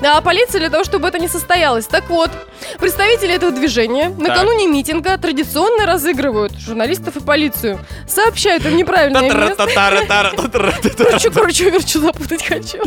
А 0.03 0.22
полиция 0.22 0.60
для 0.60 0.70
того, 0.72 0.84
чтобы 0.84 1.08
это 1.08 1.20
не 1.20 1.27
состоялось. 1.27 1.86
Так 1.86 2.10
вот, 2.10 2.32
представители 2.80 3.36
этого 3.36 3.51
движения 3.51 4.10
накануне 4.18 4.65
митинга 4.68 5.18
традиционно 5.18 5.86
разыгрывают 5.86 6.58
журналистов 6.58 7.15
и 7.18 7.20
полицию. 7.20 7.80
Сообщают 8.08 8.65
им 8.65 8.75
неправильное 8.75 9.22
место. 9.50 9.63
Короче, 11.06 11.30
короче, 11.30 11.70
верчу 11.70 12.00
запутать 12.00 12.44
хочу. 12.44 12.77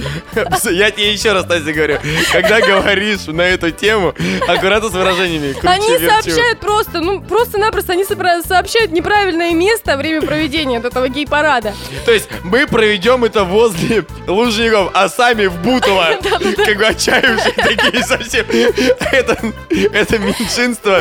Я 0.71 0.91
тебе 0.91 1.13
еще 1.13 1.33
раз, 1.33 1.47
Настя, 1.47 1.73
говорю, 1.73 1.99
когда 2.33 2.61
говоришь 2.61 3.27
на 3.27 3.43
эту 3.43 3.71
тему, 3.71 4.15
аккуратно 4.49 4.89
с 4.91 4.93
выражениями. 4.93 5.55
Они. 5.65 5.87
Сообщают 6.23 6.61
просто, 6.61 7.01
ну, 7.01 7.21
просто-напросто 7.21 7.93
они 7.93 8.05
сообщают 8.05 8.93
неправильное 8.93 9.53
место, 9.53 9.97
время 9.97 10.23
проведения 10.23 10.79
вот 10.79 10.87
этого 10.87 11.09
гей-парада. 11.09 11.75
То 12.05 12.13
есть 12.13 12.29
мы 12.43 12.67
проведем 12.67 13.25
это 13.25 13.45
возле 13.45 14.05
Лужников, 14.27 14.91
а 14.95 15.09
сами 15.09 15.47
в 15.47 15.57
Бутово, 15.63 16.19
как 16.23 16.77
бы 16.79 16.87
отчаявшие 16.87 17.53
такие 17.53 18.03
совсем. 18.03 18.47
Это, 19.13 19.39
это 19.93 20.19
меньшинство, 20.19 21.01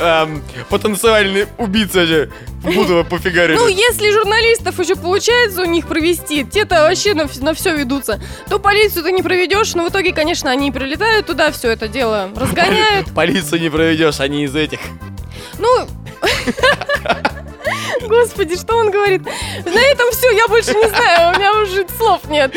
эм, 0.00 0.42
потенциальный 0.68 1.46
убийца 1.58 2.06
же 2.06 2.30
в 2.64 2.74
Бутово 2.74 3.02
пофигарили. 3.04 3.56
Ну, 3.56 3.68
если 3.68 4.10
журналистов 4.10 4.78
еще 4.78 4.96
получается 4.96 5.62
у 5.62 5.66
них 5.66 5.86
провести, 5.86 6.44
те-то 6.44 6.82
вообще 6.82 7.14
на, 7.14 7.54
все 7.54 7.76
ведутся, 7.76 8.20
то 8.48 8.58
полицию 8.58 9.04
ты 9.04 9.12
не 9.12 9.22
проведешь, 9.22 9.74
но 9.74 9.84
в 9.84 9.90
итоге, 9.90 10.12
конечно, 10.12 10.50
они 10.50 10.72
прилетают 10.72 11.26
туда, 11.26 11.52
все 11.52 11.70
это 11.70 11.88
дело 11.88 12.30
разгоняют. 12.34 13.12
Полицию 13.14 13.60
не 13.60 13.70
проведешь, 13.70 14.20
они 14.20 14.44
из 14.44 14.56
этих. 14.56 14.80
Ну, 15.58 15.86
Господи, 18.02 18.56
что 18.56 18.76
он 18.76 18.90
говорит? 18.90 19.22
На 19.24 19.80
этом 19.80 20.10
все, 20.12 20.30
я 20.30 20.48
больше 20.48 20.74
не 20.74 20.88
знаю, 20.88 21.34
у 21.34 21.38
меня 21.38 21.52
уже 21.54 21.86
слов 21.96 22.22
нет. 22.28 22.54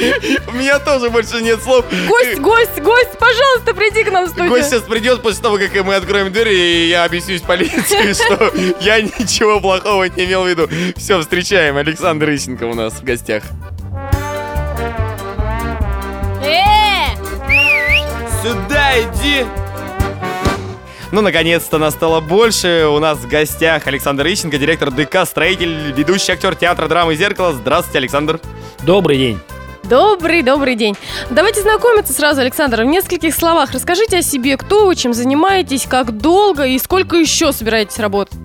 У 0.48 0.52
меня 0.52 0.80
тоже 0.80 1.10
больше 1.10 1.42
нет 1.42 1.62
слов. 1.62 1.86
Гость, 2.08 2.40
гость, 2.40 2.80
гость, 2.82 3.18
пожалуйста, 3.20 3.74
приди 3.74 4.04
к 4.04 4.12
нам 4.12 4.26
в 4.26 4.30
студию. 4.30 4.50
Гость 4.50 4.70
сейчас 4.70 4.82
придет 4.82 5.22
после 5.22 5.42
того, 5.42 5.58
как 5.58 5.74
мы 5.84 5.96
откроем 5.96 6.32
дверь, 6.32 6.50
и 6.50 6.88
я 6.90 7.06
объяснюсь 7.06 7.42
полиции, 7.42 8.14
что 8.14 8.52
я 8.82 9.02
ничего 9.02 9.60
плохого 9.60 10.06
не 10.06 10.26
имел 10.26 10.44
в 10.44 10.48
виду. 10.48 10.70
Все, 10.96 11.20
встречаем. 11.22 11.78
Александр 11.78 12.30
Ищенко 12.30 12.64
у 12.66 12.74
нас 12.74 12.94
в 12.94 13.04
гостях. 13.04 13.44
Э! 16.44 17.16
Сюда 18.42 19.00
иди! 19.00 19.46
Ну, 21.12 21.22
наконец-то 21.22 21.78
нас 21.78 21.94
стало 21.94 22.20
больше. 22.20 22.86
У 22.94 23.00
нас 23.00 23.18
в 23.20 23.28
гостях 23.30 23.88
Александр 23.88 24.28
Ищенко, 24.28 24.58
директор 24.58 24.92
ДК, 24.92 25.26
строитель, 25.26 25.94
ведущий 25.96 26.34
актер 26.34 26.56
театра 26.56 26.88
драмы 26.88 27.16
«Зеркало». 27.16 27.54
Здравствуйте, 27.54 28.00
Александр. 28.00 28.42
Добрый 28.84 29.18
день. 29.18 29.40
Добрый, 29.84 30.42
добрый 30.42 30.76
день. 30.76 30.98
Давайте 31.30 31.62
знакомиться 31.62 32.12
сразу, 32.12 32.42
Александр. 32.42 32.82
В 32.82 32.86
нескольких 32.86 33.34
словах 33.34 33.72
расскажите 33.72 34.18
о 34.18 34.22
себе, 34.22 34.58
кто 34.58 34.86
вы, 34.86 34.96
чем 34.96 35.14
занимаетесь, 35.14 35.86
как 35.88 36.18
долго 36.18 36.66
и 36.66 36.78
сколько 36.78 37.16
еще 37.16 37.54
собираетесь 37.54 38.00
работать. 38.00 38.38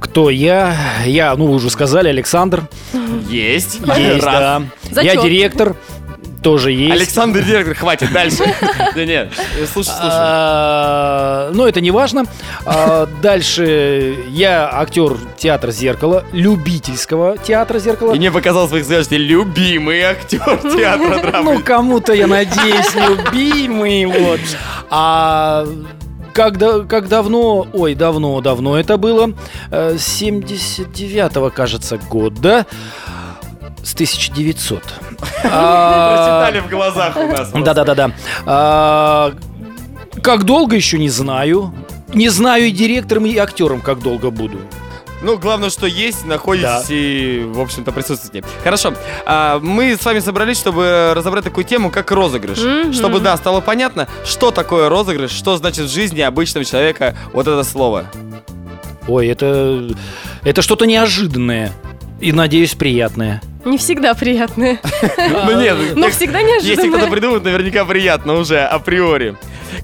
Кто 0.00 0.30
я? 0.30 0.76
Я, 1.06 1.34
ну, 1.36 1.46
вы 1.46 1.54
уже 1.54 1.70
сказали, 1.70 2.08
Александр. 2.08 2.64
Есть. 3.30 3.78
Есть, 3.96 4.24
Раз. 4.24 4.34
да. 4.34 4.62
Зачет. 4.90 5.14
Я 5.14 5.22
директор, 5.22 5.76
тоже 6.44 6.70
есть. 6.70 6.92
Александр 6.92 7.42
директор, 7.42 7.74
хватит, 7.74 8.12
дальше. 8.12 8.44
Да 8.94 9.04
нет, 9.04 9.32
слушай, 9.72 9.88
слушай. 9.88 10.08
А, 10.12 11.50
Но 11.52 11.66
это 11.66 11.80
не 11.80 11.90
важно. 11.90 12.24
А, 12.64 13.06
Дальше 13.20 14.14
я 14.28 14.68
актер 14.72 15.16
театра 15.36 15.72
«Зеркало», 15.72 16.22
любительского 16.32 17.36
театра 17.38 17.78
«Зеркало». 17.80 18.14
И 18.14 18.18
не 18.18 18.30
показал 18.30 18.68
своих 18.68 18.84
звезд, 18.84 19.10
любимый 19.10 20.02
актер 20.02 20.38
театра 20.76 21.16
Ну, 21.16 21.22
драмы. 21.22 21.62
кому-то, 21.62 22.12
я 22.12 22.26
надеюсь, 22.28 22.94
любимый, 22.94 24.04
вот. 24.06 24.40
А 24.90 25.66
как, 26.32 26.58
да- 26.58 26.80
как 26.80 27.08
давно, 27.08 27.66
ой, 27.72 27.94
давно, 27.94 28.40
давно 28.40 28.76
это 28.78 28.96
было, 28.96 29.32
э, 29.70 29.94
79-го, 29.96 31.50
кажется, 31.50 31.96
года, 32.10 32.66
с 33.84 33.94
1900. 33.94 34.82
А, 35.46 36.42
Прочитали 36.46 36.66
в 36.66 36.70
глазах 36.70 37.16
у 37.16 37.26
нас. 37.26 37.50
Да-да-да-да. 37.52 38.10
А, 38.46 39.32
Как 40.22 40.44
долго 40.44 40.74
еще 40.74 40.98
не 40.98 41.10
знаю. 41.10 41.72
Не 42.12 42.28
знаю 42.30 42.66
и 42.66 42.70
директором, 42.70 43.26
и 43.26 43.36
актером, 43.36 43.80
как 43.80 43.98
долго 44.00 44.30
буду. 44.30 44.58
Ну, 45.22 45.38
главное, 45.38 45.70
что 45.70 45.86
есть, 45.86 46.24
находитесь 46.26 46.68
Да. 46.68 46.94
и, 46.94 47.44
в 47.44 47.60
общем-то, 47.60 47.92
присутствуете. 47.92 48.46
Хорошо. 48.62 48.94
А, 49.26 49.58
мы 49.58 49.96
с 49.96 50.04
вами 50.04 50.18
собрались, 50.20 50.58
чтобы 50.58 51.12
разобрать 51.14 51.44
такую 51.44 51.64
тему, 51.64 51.90
как 51.90 52.10
розыгрыш. 52.10 52.58
Мгм. 52.58 52.92
Чтобы, 52.92 53.20
да, 53.20 53.36
стало 53.36 53.60
понятно, 53.60 54.06
что 54.24 54.50
такое 54.50 54.88
розыгрыш, 54.88 55.30
что 55.30 55.56
значит 55.56 55.86
в 55.86 55.92
жизни 55.92 56.20
обычного 56.20 56.64
человека 56.64 57.16
вот 57.32 57.46
это 57.48 57.64
слово. 57.64 58.06
Ой, 59.08 59.28
это, 59.28 59.88
это 60.42 60.62
что-то 60.62 60.86
неожиданное. 60.86 61.72
И, 62.24 62.32
надеюсь, 62.32 62.74
приятное. 62.74 63.42
Не 63.66 63.76
всегда 63.76 64.14
приятные, 64.14 64.80
Ну 65.18 65.60
нет, 65.60 65.76
но 65.94 66.08
всегда 66.08 66.38
если 66.38 66.88
кто-то 66.88 67.08
придумает, 67.08 67.44
наверняка 67.44 67.84
приятно 67.84 68.32
уже 68.38 68.60
априори. 68.60 69.36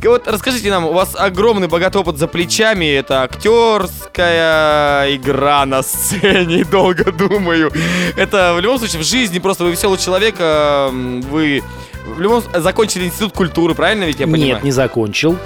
Вот 0.02 0.26
расскажите 0.26 0.70
нам, 0.70 0.86
у 0.86 0.92
вас 0.94 1.14
огромный 1.14 1.68
богатый 1.68 1.98
опыт 1.98 2.16
за 2.16 2.28
плечами, 2.28 2.86
это 2.86 3.24
актерская 3.24 5.14
игра 5.14 5.66
на 5.66 5.82
сцене, 5.82 6.64
долго 6.70 7.12
думаю. 7.12 7.70
Это 8.16 8.54
в 8.56 8.60
любом 8.60 8.78
случае 8.78 9.02
в 9.02 9.04
жизни 9.04 9.38
просто 9.38 9.64
вы 9.64 9.72
веселый 9.72 9.98
человек, 9.98 10.36
э, 10.38 10.88
вы 11.30 11.62
в 12.06 12.20
любом 12.22 12.42
закончили 12.54 13.04
институт 13.04 13.34
культуры, 13.34 13.74
правильно 13.74 14.04
ведь 14.04 14.18
я 14.18 14.26
понимаю? 14.26 14.54
Нет, 14.54 14.64
не 14.64 14.72
закончил. 14.72 15.36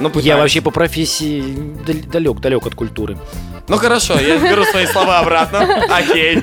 Ну, 0.00 0.10
Я 0.20 0.36
вообще 0.36 0.60
по 0.60 0.70
профессии 0.70 1.42
далек, 2.12 2.38
далек 2.40 2.66
от 2.66 2.74
культуры. 2.74 3.18
Ну 3.68 3.76
хорошо, 3.76 4.18
я 4.18 4.38
беру 4.38 4.64
свои 4.64 4.86
слова 4.86 5.18
обратно. 5.18 5.84
Окей. 5.90 6.42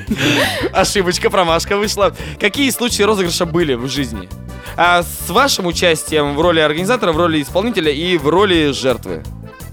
Ошибочка, 0.74 1.30
промашка 1.30 1.78
вышла. 1.78 2.16
Какие 2.40 2.70
случаи 2.70 3.02
розыгрыша 3.04 3.46
были 3.46 3.74
в 3.74 3.88
жизни? 3.88 4.30
А 4.78 5.04
с 5.04 5.30
вашим 5.30 5.66
участием 5.66 6.36
в 6.36 6.42
роли 6.42 6.60
организатора, 6.60 7.14
в 7.14 7.18
роли 7.18 7.42
исполнителя 7.42 7.92
и 7.92 8.18
в 8.18 8.28
роли 8.28 8.72
жертвы. 8.72 9.24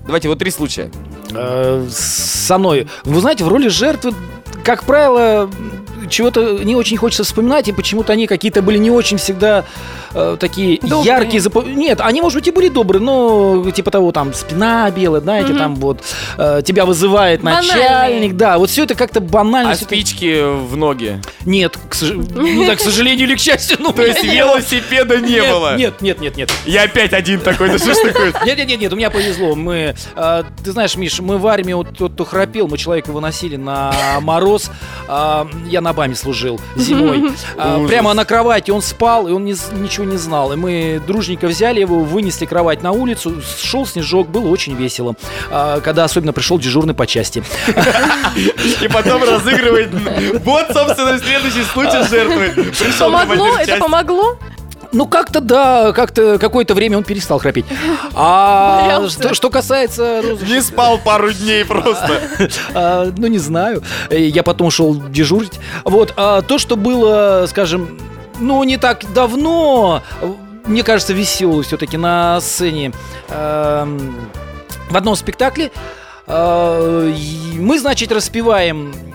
Давайте 0.06 0.28
вот 0.28 0.38
три 0.38 0.50
случая. 0.50 0.90
Э, 1.34 1.86
Со 1.90 2.58
мной. 2.58 2.88
Вы 3.04 3.20
знаете, 3.20 3.44
в 3.44 3.48
роли 3.48 3.68
жертвы, 3.68 4.14
как 4.64 4.84
правило, 4.84 5.50
чего-то 6.12 6.62
не 6.62 6.76
очень 6.76 6.96
хочется 6.96 7.24
вспоминать, 7.24 7.66
и 7.68 7.72
почему-то 7.72 8.12
они 8.12 8.26
какие-то 8.26 8.62
были 8.62 8.78
не 8.78 8.90
очень 8.90 9.16
всегда 9.16 9.64
э, 10.14 10.36
такие 10.38 10.78
Добрые. 10.80 11.04
яркие. 11.04 11.42
запо- 11.42 11.68
Нет, 11.68 12.00
они, 12.00 12.20
может 12.20 12.38
быть, 12.38 12.48
и 12.48 12.50
были 12.50 12.68
добрые, 12.68 13.02
но 13.02 13.70
типа 13.70 13.90
того, 13.90 14.12
там, 14.12 14.32
спина 14.34 14.90
белая, 14.90 15.20
знаете, 15.22 15.48
Мгм. 15.50 15.58
там 15.58 15.74
вот 15.76 16.02
э, 16.38 16.62
тебя 16.64 16.84
вызывает 16.86 17.40
Банальные. 17.42 17.74
начальник, 17.74 18.36
да, 18.36 18.58
вот 18.58 18.70
все 18.70 18.84
это 18.84 18.94
как-то 18.94 19.20
банально. 19.20 19.70
А 19.72 19.74
всё 19.74 19.86
это- 19.86 19.94
спички 19.94 20.42
в 20.66 20.76
ноги? 20.76 21.20
Нет, 21.46 21.76
к, 21.88 21.94
сож- 21.94 22.14
не 22.40 22.64
знаю, 22.64 22.76
к 22.76 22.80
сожалению 22.80 23.26
или 23.26 23.34
к 23.34 23.40
счастью, 23.40 23.78
ну, 23.80 23.92
То 23.92 24.02
есть 24.04 24.22
велосипеда 24.24 25.18
не 25.18 25.40
было? 25.42 25.76
Нет, 25.76 26.00
нет, 26.02 26.20
нет, 26.20 26.36
нет. 26.36 26.50
Я 26.66 26.82
опять 26.84 27.12
один 27.12 27.40
такой, 27.40 27.70
да 27.70 27.78
что 27.78 27.94
ж 27.94 27.96
такое? 27.96 28.32
Нет, 28.44 28.58
нет, 28.58 28.68
нет, 28.68 28.80
нет, 28.80 28.92
у 28.92 28.96
меня 28.96 29.10
повезло. 29.10 29.54
Мы, 29.54 29.94
э, 30.16 30.42
ты 30.64 30.72
знаешь, 30.72 30.96
Миш, 30.96 31.20
мы 31.20 31.38
в 31.38 31.46
армии, 31.46 31.72
вот 31.72 31.96
тот, 31.96 32.12
кто 32.12 32.24
храпел, 32.24 32.68
мы 32.68 32.76
человека 32.76 33.10
выносили 33.10 33.56
на 33.56 33.92
мороз. 34.20 34.70
А, 35.08 35.46
я 35.70 35.80
на 35.80 35.92
БАМе 36.02 36.16
служил 36.16 36.60
зимой. 36.76 37.30
А, 37.56 37.86
прямо 37.86 38.14
на 38.14 38.24
кровати 38.24 38.70
он 38.70 38.82
спал, 38.82 39.28
и 39.28 39.32
он 39.32 39.44
не 39.44 39.54
ничего 39.72 40.04
не 40.04 40.16
знал. 40.16 40.52
И 40.52 40.56
мы 40.56 41.00
дружненько 41.06 41.46
взяли 41.46 41.80
его, 41.80 42.00
вынесли 42.00 42.46
кровать 42.46 42.82
на 42.82 42.92
улицу, 42.92 43.40
шел 43.60 43.86
снежок, 43.86 44.28
было 44.28 44.48
очень 44.48 44.74
весело. 44.74 45.14
А, 45.50 45.80
когда 45.80 46.04
особенно 46.04 46.32
пришел 46.32 46.58
дежурный 46.58 46.94
по 46.94 47.06
части. 47.06 47.44
И 48.82 48.88
потом 48.88 49.22
разыгрывает. 49.22 49.90
Вот, 50.44 50.66
собственно, 50.72 51.18
следующий 51.18 51.62
случай 51.64 52.02
жертвы. 52.08 52.72
Помогло? 52.98 53.56
Это 53.58 53.76
помогло? 53.78 54.38
Ну, 54.92 55.06
как-то 55.06 55.40
да, 55.40 55.92
как-то 55.92 56.38
какое-то 56.38 56.74
время 56.74 56.98
он 56.98 57.04
перестал 57.04 57.38
храпеть. 57.38 57.64
А 58.14 59.08
что, 59.08 59.34
что 59.34 59.48
касается 59.50 60.20
розыгрыша- 60.22 60.48
Не 60.54 60.60
спал 60.62 60.98
пару 60.98 61.32
дней 61.32 61.64
просто. 61.64 62.20
А, 62.74 63.10
ну, 63.16 63.26
не 63.26 63.38
знаю. 63.38 63.82
Э, 64.10 64.18
Я 64.20 64.42
потом 64.42 64.70
шел 64.70 64.94
дежурить. 64.94 65.58
Вот, 65.84 66.12
а 66.16 66.42
то, 66.42 66.58
что 66.58 66.76
было, 66.76 67.46
скажем, 67.48 67.98
ну, 68.38 68.62
не 68.64 68.76
так 68.76 69.10
давно, 69.14 70.02
мне 70.66 70.82
кажется, 70.82 71.12
веселый 71.12 71.64
все-таки 71.64 71.96
на 71.96 72.40
сцене 72.40 72.92
эм, 73.28 74.16
в 74.90 74.96
одном 74.96 75.16
спектакле. 75.16 75.70
э, 76.26 77.14
мы, 77.58 77.78
значит, 77.78 78.12
распиваем 78.12 78.92
э, 78.92 79.11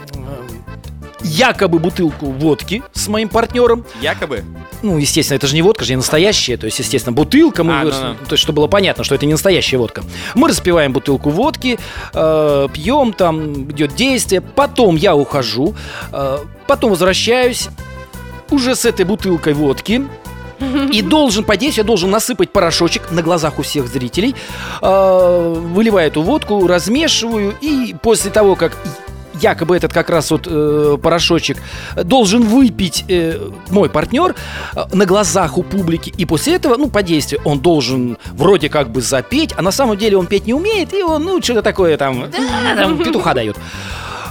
якобы 1.22 1.80
бутылку 1.80 2.28
водки 2.28 2.84
с 2.94 3.08
моим 3.08 3.30
партнером. 3.30 3.86
Якобы. 4.02 4.44
Ну, 4.84 4.98
естественно, 4.98 5.38
это 5.38 5.48
же 5.48 5.56
не 5.56 5.62
водка, 5.62 5.84
же 5.86 5.94
не 5.94 5.98
настоящая. 5.98 6.58
То 6.58 6.66
есть, 6.66 6.80
естественно, 6.80 7.14
бутылка. 7.14 7.64
Мы 7.64 7.80
А, 7.80 7.84
вырос- 7.84 8.02
ну-ну. 8.02 8.26
То 8.28 8.34
есть, 8.34 8.44
чтобы 8.44 8.58
было 8.58 8.68
понятно, 8.68 9.04
что 9.04 9.16
это 9.16 9.26
не 9.26 9.32
настоящая 9.34 9.78
водка. 9.78 10.04
Мы 10.36 10.48
распиваем 10.50 10.94
бутылку 10.94 11.30
водки, 11.30 11.80
э, 12.14 12.68
пьем, 12.74 13.14
там 13.14 13.72
идет 13.72 13.96
действие. 13.96 14.42
Потом 14.42 14.96
я 14.96 15.16
ухожу, 15.16 15.76
э, 16.12 16.38
потом 16.68 16.92
возвращаюсь 16.92 17.70
уже 18.52 18.76
с 18.76 18.86
этой 18.86 19.06
бутылкой 19.06 19.54
водки. 19.54 20.06
И 20.92 21.02
должен 21.04 21.44
по 21.44 21.56
действию, 21.58 21.84
я 21.84 21.88
должен 21.88 22.10
насыпать 22.10 22.52
порошочек 22.52 23.12
на 23.12 23.22
глазах 23.22 23.60
у 23.60 23.62
всех 23.64 23.88
зрителей. 23.88 24.36
Э, 24.82 25.54
выливаю 25.56 26.08
эту 26.08 26.22
водку, 26.22 26.66
размешиваю. 26.68 27.56
И 27.62 27.96
после 28.02 28.32
того, 28.32 28.56
как 28.56 28.78
якобы 29.42 29.76
этот 29.76 29.94
как 29.94 30.10
раз 30.10 30.32
вот 30.32 30.48
э, 30.48 30.98
порошочек 31.02 31.58
должен 31.96 32.44
выпить 32.44 33.06
э, 33.08 33.40
мой 33.70 33.90
партнер 33.90 34.36
э, 34.76 34.80
на 34.94 35.06
глазах 35.06 35.58
у 35.58 35.64
публики. 35.64 36.14
И 36.18 36.26
после 36.26 36.56
этого, 36.56 36.78
ну, 36.78 36.90
по 36.90 37.04
действию, 37.04 37.42
он 37.46 37.60
должен 37.60 38.18
вроде 38.32 38.70
как 38.70 38.90
бы 38.90 39.02
запеть, 39.02 39.54
а 39.58 39.62
на 39.62 39.72
самом 39.72 39.98
деле 39.98 40.18
он 40.18 40.28
петь 40.28 40.48
не 40.48 40.54
умеет, 40.54 40.94
и 40.94 41.04
он, 41.04 41.24
ну, 41.24 41.42
что-то 41.42 41.62
такое 41.62 41.98
там, 41.98 42.26
там 42.76 42.98
петуха 42.98 43.34
дает. 43.34 43.58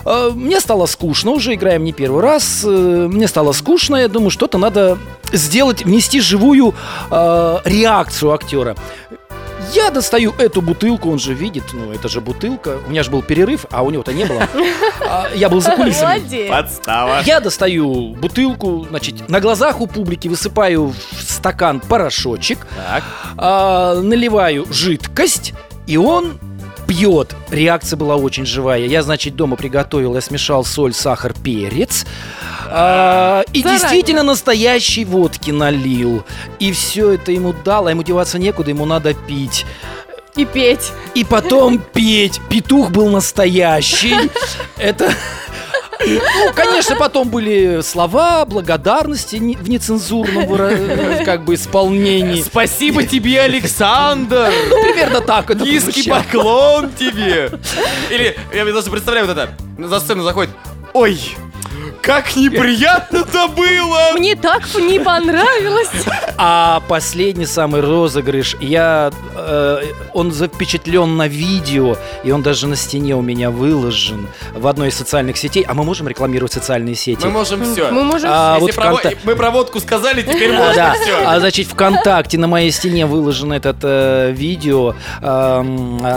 Э, 0.06 0.30
Мне 0.34 0.60
стало 0.60 0.86
скучно, 0.86 1.32
уже 1.32 1.54
играем 1.54 1.84
не 1.84 1.92
первый 1.92 2.22
раз. 2.22 2.62
э, 2.64 3.08
Мне 3.10 3.28
стало 3.28 3.52
скучно, 3.52 3.96
я 3.96 4.08
думаю, 4.08 4.30
что-то 4.30 4.58
надо 4.58 4.98
сделать, 5.32 5.84
внести 5.84 6.20
живую 6.20 6.74
э, 7.10 7.58
реакцию 7.64 8.32
актера. 8.32 8.76
Я 9.72 9.90
достаю 9.90 10.32
эту 10.38 10.62
бутылку, 10.62 11.10
он 11.10 11.18
же 11.18 11.34
видит, 11.34 11.64
ну 11.72 11.92
это 11.92 12.08
же 12.08 12.20
бутылка. 12.20 12.78
У 12.86 12.90
меня 12.90 13.02
же 13.02 13.10
был 13.10 13.22
перерыв, 13.22 13.66
а 13.70 13.82
у 13.82 13.90
него-то 13.90 14.12
не 14.12 14.24
было. 14.24 14.48
А, 15.08 15.28
Я 15.34 15.48
был 15.48 15.60
за 15.60 15.72
кулисами. 15.72 16.48
Подстава. 16.48 17.20
Я 17.24 17.40
достаю 17.40 18.14
бутылку, 18.14 18.86
значит, 18.88 19.28
на 19.28 19.40
глазах 19.40 19.80
у 19.80 19.86
публики 19.86 20.28
высыпаю 20.28 20.88
в 21.12 21.22
стакан 21.22 21.80
порошочек, 21.80 22.66
а, 23.36 24.00
наливаю 24.00 24.66
жидкость, 24.70 25.52
и 25.86 25.96
он 25.96 26.38
пьет. 26.86 27.34
Реакция 27.50 27.96
была 27.96 28.16
очень 28.16 28.46
живая. 28.46 28.86
Я, 28.86 29.02
значит, 29.02 29.36
дома 29.36 29.56
приготовил, 29.56 30.14
я 30.14 30.20
смешал 30.20 30.64
соль, 30.64 30.92
сахар, 30.92 31.34
перец. 31.34 32.06
А, 32.68 33.42
и 33.52 33.62
Заранее. 33.62 33.80
действительно 33.80 34.22
настоящей 34.22 35.04
водки 35.04 35.50
налил. 35.50 36.24
И 36.58 36.72
все 36.72 37.12
это 37.12 37.32
ему 37.32 37.52
дал, 37.52 37.86
а 37.86 37.90
ему 37.90 38.02
деваться 38.02 38.38
некуда, 38.38 38.70
ему 38.70 38.84
надо 38.84 39.14
пить. 39.14 39.66
И 40.36 40.44
петь. 40.44 40.92
И 41.14 41.24
потом 41.24 41.78
петь. 41.78 42.40
Петух 42.50 42.90
был 42.90 43.08
настоящий. 43.08 44.14
Это... 44.76 45.10
Ну, 46.04 46.52
конечно, 46.54 46.96
потом 46.96 47.28
были 47.28 47.80
слова 47.82 48.44
благодарности 48.44 49.36
в 49.36 49.68
нецензурном 49.68 50.44
выра- 50.44 51.24
как 51.24 51.44
бы 51.44 51.54
исполнении. 51.54 52.42
Спасибо 52.42 53.04
тебе, 53.04 53.40
Александр! 53.40 54.52
Примерно 54.70 55.20
так 55.20 55.50
это 55.50 55.64
Низкий 55.64 56.08
поклон 56.08 56.90
тебе! 56.92 57.50
Или, 58.10 58.36
я 58.52 58.64
даже 58.64 58.90
представляю 58.90 59.26
вот 59.26 59.36
это, 59.36 59.50
за 59.78 60.00
сцену 60.00 60.22
заходит, 60.22 60.50
ой, 60.92 61.18
как 62.02 62.36
неприятно-то 62.36 63.48
было! 63.48 64.12
Мне 64.16 64.36
так 64.36 64.62
не 64.74 64.98
понравилось. 64.98 65.88
А 66.36 66.82
последний 66.88 67.46
самый 67.46 67.80
розыгрыш, 67.80 68.56
я, 68.60 69.10
э, 69.34 69.82
он 70.12 70.32
запечатлен 70.32 71.16
на 71.16 71.28
видео, 71.28 71.96
и 72.24 72.30
он 72.30 72.42
даже 72.42 72.66
на 72.66 72.76
стене 72.76 73.16
у 73.16 73.22
меня 73.22 73.50
выложен 73.50 74.28
в 74.54 74.66
одной 74.66 74.88
из 74.88 74.96
социальных 74.96 75.36
сетей. 75.36 75.64
А 75.66 75.74
мы 75.74 75.84
можем 75.84 76.08
рекламировать 76.08 76.52
социальные 76.52 76.94
сети? 76.94 77.24
Мы 77.24 77.30
можем 77.30 77.64
все. 77.64 77.90
Мы 77.90 78.04
можем... 78.04 78.28
А, 78.32 78.58
вот 78.58 78.68
Если 78.68 78.82
прово- 78.82 79.00
ВКонтак- 79.00 79.18
мы 79.24 79.36
проводку 79.36 79.80
сказали, 79.80 80.22
теперь 80.22 80.52
можно 80.52 80.74
да. 80.74 80.94
все. 80.94 81.14
А, 81.24 81.40
значит, 81.40 81.66
ВКонтакте 81.68 82.38
на 82.38 82.48
моей 82.48 82.70
стене 82.70 83.06
выложено 83.06 83.54
этот 83.54 83.78
э, 83.82 84.32
видео. 84.32 84.94
А, 85.22 85.64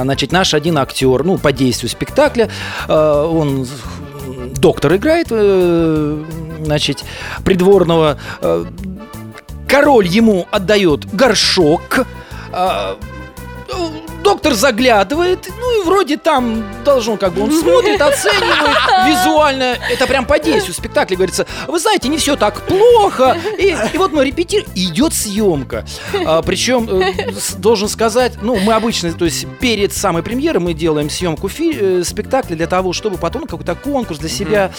значит, 0.04 0.32
наш 0.32 0.54
один 0.54 0.78
актер, 0.78 1.24
ну, 1.24 1.38
по 1.38 1.52
действию 1.52 1.90
спектакля, 1.90 2.50
э, 2.88 2.94
он 2.94 3.68
доктор 4.56 4.96
играет, 4.96 5.28
э, 5.32 6.24
значит, 6.64 7.04
придворного. 7.44 8.18
э, 8.42 8.66
король 9.68 10.08
ему 10.08 10.48
отдает 10.52 11.14
горшок. 11.14 12.06
э, 12.52 12.96
Доктор 14.30 14.54
заглядывает, 14.54 15.50
ну 15.60 15.82
и 15.82 15.86
вроде 15.86 16.16
там 16.16 16.64
должен, 16.86 17.18
как 17.18 17.34
бы 17.34 17.42
он 17.42 17.52
смотрит, 17.52 18.00
оценивает 18.00 18.78
визуально. 19.08 19.76
Это 19.92 20.06
прям 20.06 20.26
по 20.26 20.38
действию 20.38 20.76
спектакля 20.76 21.16
говорится. 21.16 21.48
Вы 21.68 21.80
знаете, 21.80 22.10
не 22.10 22.18
все 22.20 22.36
так 22.36 22.62
плохо. 22.62 23.36
И, 23.58 23.76
и 23.92 23.98
вот 23.98 24.14
мы 24.14 24.24
репетируем, 24.24 24.70
идет 24.76 25.16
съемка. 25.16 25.84
А, 26.28 26.44
причем, 26.44 26.88
э, 26.88 27.32
должен 27.58 27.90
сказать, 27.90 28.34
ну, 28.44 28.56
мы 28.58 28.74
обычно, 28.74 29.12
то 29.14 29.26
есть 29.26 29.48
перед 29.60 29.94
самой 29.94 30.22
премьерой 30.22 30.62
мы 30.62 30.74
делаем 30.74 31.10
съемку 31.10 31.50
фи- 31.50 31.76
э, 31.80 32.04
спектакля 32.06 32.56
для 32.56 32.68
того, 32.68 32.94
чтобы 32.94 33.18
потом 33.18 33.48
какой-то 33.48 33.74
конкурс 33.74 34.20
для 34.20 34.30
себя. 34.30 34.72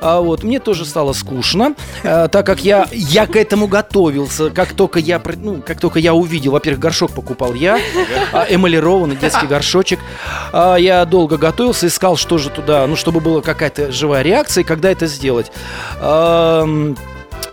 А, 0.00 0.20
вот, 0.20 0.42
мне 0.42 0.58
тоже 0.58 0.84
стало 0.84 1.12
скучно, 1.12 1.76
э, 2.02 2.26
так 2.26 2.44
как 2.44 2.64
я, 2.64 2.88
я 2.90 3.26
к 3.28 3.36
этому 3.36 3.68
готовился. 3.68 4.50
Как 4.50 4.72
только 4.72 4.98
я, 4.98 5.22
ну, 5.36 5.62
как 5.64 5.78
только 5.78 6.00
я 6.00 6.12
увидел, 6.12 6.50
во-первых, 6.50 6.80
горшок 6.80 7.12
покупал 7.12 7.54
я, 7.54 7.78
а, 8.32 8.46
эмалированный 8.96 9.16
детский 9.16 9.46
горшочек. 9.46 10.00
А, 10.52 10.76
Я 10.76 11.04
долго 11.04 11.36
готовился, 11.36 11.86
искал, 11.86 12.16
что 12.16 12.38
же 12.38 12.50
туда, 12.50 12.86
ну, 12.86 12.96
чтобы 12.96 13.20
была 13.20 13.40
какая-то 13.42 13.92
живая 13.92 14.22
реакция, 14.22 14.62
и 14.62 14.64
когда 14.64 14.90
это 14.90 15.06
сделать. 15.06 15.52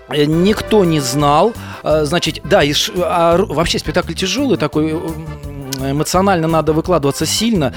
Никто 0.09 0.85
не 0.85 0.99
знал. 0.99 1.53
А, 1.83 2.05
Значит, 2.05 2.41
да, 2.43 2.63
и 2.63 2.73
а 2.97 3.37
вообще 3.37 3.79
спектакль 3.79 4.13
тяжелый 4.13 4.57
такой. 4.57 4.99
Эмоционально 5.91 6.47
надо 6.47 6.73
выкладываться 6.73 7.25
сильно. 7.25 7.73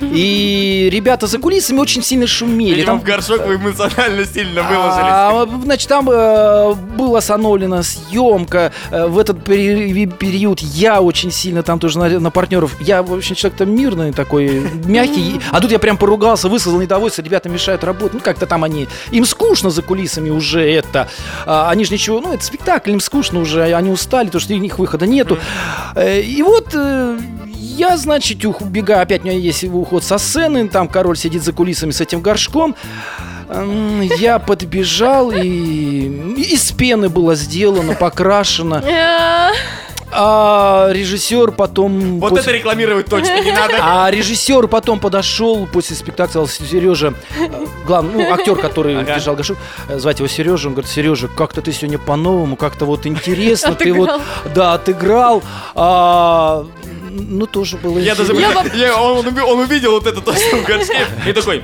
И 0.00 0.88
ребята 0.92 1.26
за 1.26 1.38
кулисами 1.38 1.78
очень 1.80 2.02
сильно 2.02 2.26
шумели. 2.26 2.74
Видимо, 2.76 2.86
Там 2.86 3.00
в 3.00 3.04
горшок 3.04 3.46
вы 3.46 3.56
эмоционально 3.56 4.24
сильно 4.26 4.62
выложились. 4.62 5.08
а, 5.10 5.48
значит, 5.64 5.88
там 5.88 6.08
э, 6.10 6.74
была 6.96 7.18
остановлена 7.18 7.82
съемка. 7.82 8.72
Э, 8.90 9.06
в 9.06 9.18
этот 9.18 9.38
пери- 9.46 10.06
период 10.06 10.60
я 10.60 11.00
очень 11.00 11.32
сильно 11.32 11.62
там 11.62 11.78
тоже 11.80 11.98
на, 11.98 12.20
на 12.20 12.30
партнеров. 12.30 12.76
Я, 12.80 13.02
в 13.02 13.12
общем, 13.12 13.34
человек-то 13.34 13.66
мирный 13.66 14.12
такой, 14.12 14.60
мягкий. 14.84 15.40
А 15.50 15.60
тут 15.60 15.72
я 15.72 15.78
прям 15.78 15.96
поругался, 15.96 16.48
высказал 16.48 16.80
недовольство. 16.80 17.22
Ребята 17.22 17.48
мешают 17.48 17.82
работать. 17.82 18.14
Ну, 18.14 18.20
как-то 18.20 18.46
там 18.46 18.62
они... 18.64 18.86
Им 19.10 19.24
скучно 19.24 19.70
за 19.70 19.82
кулисами 19.82 20.30
уже 20.30 20.60
это. 20.60 21.08
А, 21.44 21.70
они 21.70 21.84
же 21.84 21.92
ничего... 21.92 22.20
Ну, 22.20 22.32
это 22.32 22.44
спектакль, 22.44 22.92
им 22.92 23.00
скучно 23.00 23.40
уже. 23.40 23.64
Они 23.74 23.90
устали, 23.90 24.26
потому 24.26 24.40
что 24.40 24.54
у 24.54 24.58
них 24.58 24.78
выхода 24.78 25.06
нету. 25.06 25.38
Э, 25.96 26.20
И 26.20 26.40
вот... 26.42 26.74
я, 27.54 27.96
значит, 27.96 28.44
ух- 28.44 28.60
убегаю, 28.60 29.02
опять 29.02 29.22
у 29.22 29.24
меня 29.26 29.36
есть 29.36 29.64
уход 29.64 30.04
со 30.04 30.18
сцены, 30.18 30.68
там 30.68 30.88
король 30.88 31.16
сидит 31.16 31.42
за 31.42 31.52
кулисами 31.52 31.90
с 31.90 32.00
этим 32.00 32.20
горшком. 32.20 32.74
Я 34.18 34.38
подбежал, 34.38 35.30
и 35.30 36.34
из 36.36 36.70
пены 36.72 37.08
было 37.08 37.34
сделано, 37.34 37.94
покрашено. 37.94 38.82
Э, 38.86 39.52
А 40.10 40.88
режиссер 40.90 41.52
потом... 41.52 42.18
Вот 42.18 42.30
после- 42.30 42.42
это 42.44 42.52
рекламировать 42.52 43.06
точно 43.06 43.40
не 43.44 43.52
надо. 43.52 43.74
А 43.78 44.10
режиссер 44.10 44.66
потом 44.66 45.00
подошел 45.00 45.66
после 45.66 45.96
спектакля, 45.96 46.30
сказал, 46.46 46.48
Сережа, 46.48 47.12
главный, 47.86 48.14
ну, 48.24 48.32
актер, 48.32 48.56
который 48.56 48.98
Ага. 48.98 49.16
держал 49.16 49.36
горшок, 49.36 49.58
э, 49.90 49.98
звать 49.98 50.18
его 50.20 50.26
Сережа, 50.26 50.68
он 50.68 50.72
говорит, 50.74 50.90
Сережа, 50.90 51.28
как-то 51.28 51.60
ты 51.60 51.72
сегодня 51.72 51.98
по-новому, 51.98 52.56
как-то 52.56 52.86
вот 52.86 53.04
интересно, 53.04 53.74
ты 53.78 53.92
вот, 53.92 54.08
Отыграл. 54.08 54.54
да, 54.54 54.72
отыграл, 54.74 55.42
А, 55.74 56.64
ну, 57.18 57.46
тоже 57.46 57.76
было 57.76 57.98
Я 57.98 58.14
даже... 58.14 58.32
Я 58.34 58.64
я- 58.74 59.00
он, 59.00 59.26
он 59.26 59.58
увидел 59.60 59.92
вот 59.92 60.06
это 60.06 60.20
точно 60.20 60.58
в 60.58 60.64
горшке 60.64 61.06
и 61.26 61.32
такой... 61.32 61.62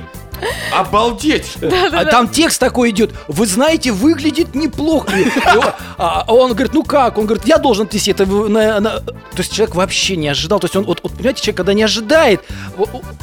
Обалдеть! 0.73 1.53
А 1.93 2.03
там 2.05 2.27
текст 2.27 2.59
такой 2.59 2.89
идет, 2.89 3.11
вы 3.29 3.45
знаете, 3.45 3.91
выглядит 3.93 4.53
неплохо. 4.53 5.07
Он- 5.55 5.63
А 5.97 6.25
он 6.27 6.51
говорит, 6.51 6.73
ну 6.73 6.83
как? 6.83 7.17
Он 7.17 7.25
говорит, 7.25 7.47
я 7.47 7.57
должен 7.57 7.85
отвести 7.85 8.11
это 8.11 8.25
на- 8.25 8.79
на-». 8.81 8.99
То 8.99 9.13
есть 9.37 9.53
человек 9.53 9.75
вообще 9.75 10.17
не 10.17 10.27
ожидал. 10.27 10.59
То 10.59 10.65
есть 10.65 10.75
он, 10.75 10.83
вот, 10.83 10.99
вот, 11.03 11.13
понимаете, 11.13 11.41
человек, 11.41 11.57
когда 11.57 11.73
не 11.73 11.83
ожидает, 11.83 12.41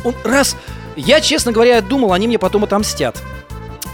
он 0.05 0.15
раз... 0.25 0.57
Я, 0.97 1.21
честно 1.21 1.53
говоря, 1.53 1.81
думал, 1.81 2.13
они 2.13 2.27
мне 2.29 2.39
потом 2.39 2.65
отомстят. 2.65 3.17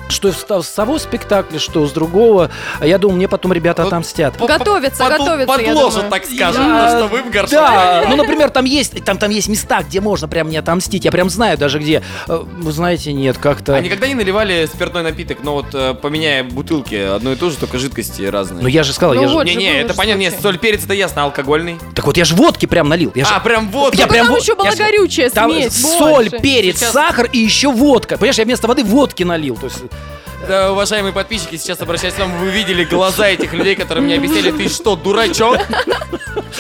Что 0.09 0.33
с 0.33 0.69
того- 0.73 0.99
спектакля, 0.99 1.59
что 1.59 1.87
с 1.87 1.93
другого. 1.93 2.51
А 2.81 2.87
Я 2.87 2.99
думал, 2.99 3.17
мне 3.17 3.29
потом 3.29 3.53
ребята 3.53 3.83
Вот 3.83 3.89
отомстят. 3.93 4.37
Готовятся, 4.39 5.03
Подл- 5.05 5.19
готовятся, 5.19 5.47
Подложат, 5.47 5.95
думаю. 5.95 6.11
так 6.11 6.25
скажем, 6.25 6.63
что 6.89 7.09
вы 7.11 7.23
в 7.23 7.31
горшок. 7.31 7.51
Да, 7.51 8.05
ну, 8.09 8.17
например, 8.17 8.51
там 8.51 8.65
есть, 8.65 9.05
там, 9.05 9.19
там 9.19 9.31
есть 9.31 9.49
места, 9.49 9.83
где 9.83 10.01
можно 10.01 10.29
прям 10.29 10.49
не 10.51 10.57
отомстить. 10.57 11.05
Я 11.05 11.13
прям 11.13 11.29
знаю 11.31 11.59
даже 11.59 11.79
где. 11.79 12.03
Э, 12.27 12.43
Вы 12.59 12.73
знаете, 12.73 13.13
нет, 13.13 13.39
как-то... 13.39 13.77
А 13.77 13.81
никогда 13.81 14.07
не 14.07 14.15
наливали 14.15 14.67
спиртной 14.73 15.03
напиток, 15.03 15.39
но 15.43 15.53
вот 15.55 15.67
э, 15.75 15.95
поменяя 15.95 16.43
бутылки, 16.45 16.95
одно 16.95 17.33
и 17.33 17.37
то 17.37 17.51
же, 17.51 17.57
только 17.57 17.79
жидкости 17.79 18.23
разные? 18.23 18.63
Ну 18.63 18.69
я 18.69 18.83
же 18.83 18.93
сказал, 18.93 19.15
Ну 19.15 19.23
я 19.23 19.29
же... 19.29 19.35
вот. 19.35 19.47
же 19.47 19.55
Не-не, 19.55 19.81
это 19.83 19.95
понятно, 19.95 20.21
нет, 20.21 20.35
соль, 20.41 20.59
перец, 20.59 20.85
это 20.85 20.95
ясно, 20.95 21.25
алкогольный. 21.25 21.79
Так 21.95 22.07
вот 22.07 22.17
я 22.17 22.25
же 22.25 22.35
водки 22.35 22.67
прям 22.67 22.89
налил. 22.89 23.13
Я 23.15 23.25
же... 23.25 23.31
А, 23.35 23.41
прям 23.41 23.69
вот. 23.71 23.95
Я 23.95 24.07
прям 24.07 24.27
там 24.27 24.37
еще 24.37 24.55
была 24.55 24.71
горючая 24.75 25.31
Там 25.31 25.51
смесь. 25.53 25.81
соль, 25.99 26.31
перец, 26.31 26.79
сахар 26.79 27.29
и 27.33 27.39
еще 27.39 27.71
водка. 27.71 28.17
Понимаешь, 28.17 28.39
я 28.39 28.45
вместо 28.45 28.67
воды 28.69 28.85
водки 28.85 29.23
налил. 29.23 29.57
То 29.57 29.67
есть, 29.67 29.79
Да, 30.49 30.73
уважаемые 30.73 31.13
подписчики, 31.13 31.57
сейчас 31.57 31.79
обращаюсь 31.83 32.15
к 32.15 32.19
вам, 32.19 32.39
вы 32.39 32.49
видели 32.49 32.83
глаза 32.85 33.29
этих 33.29 33.53
людей, 33.53 33.75
которые 33.77 34.03
мне 34.03 34.17
объяснили, 34.17 34.51
ты 34.51 34.69
что, 34.71 34.97
дурачок? 34.97 35.59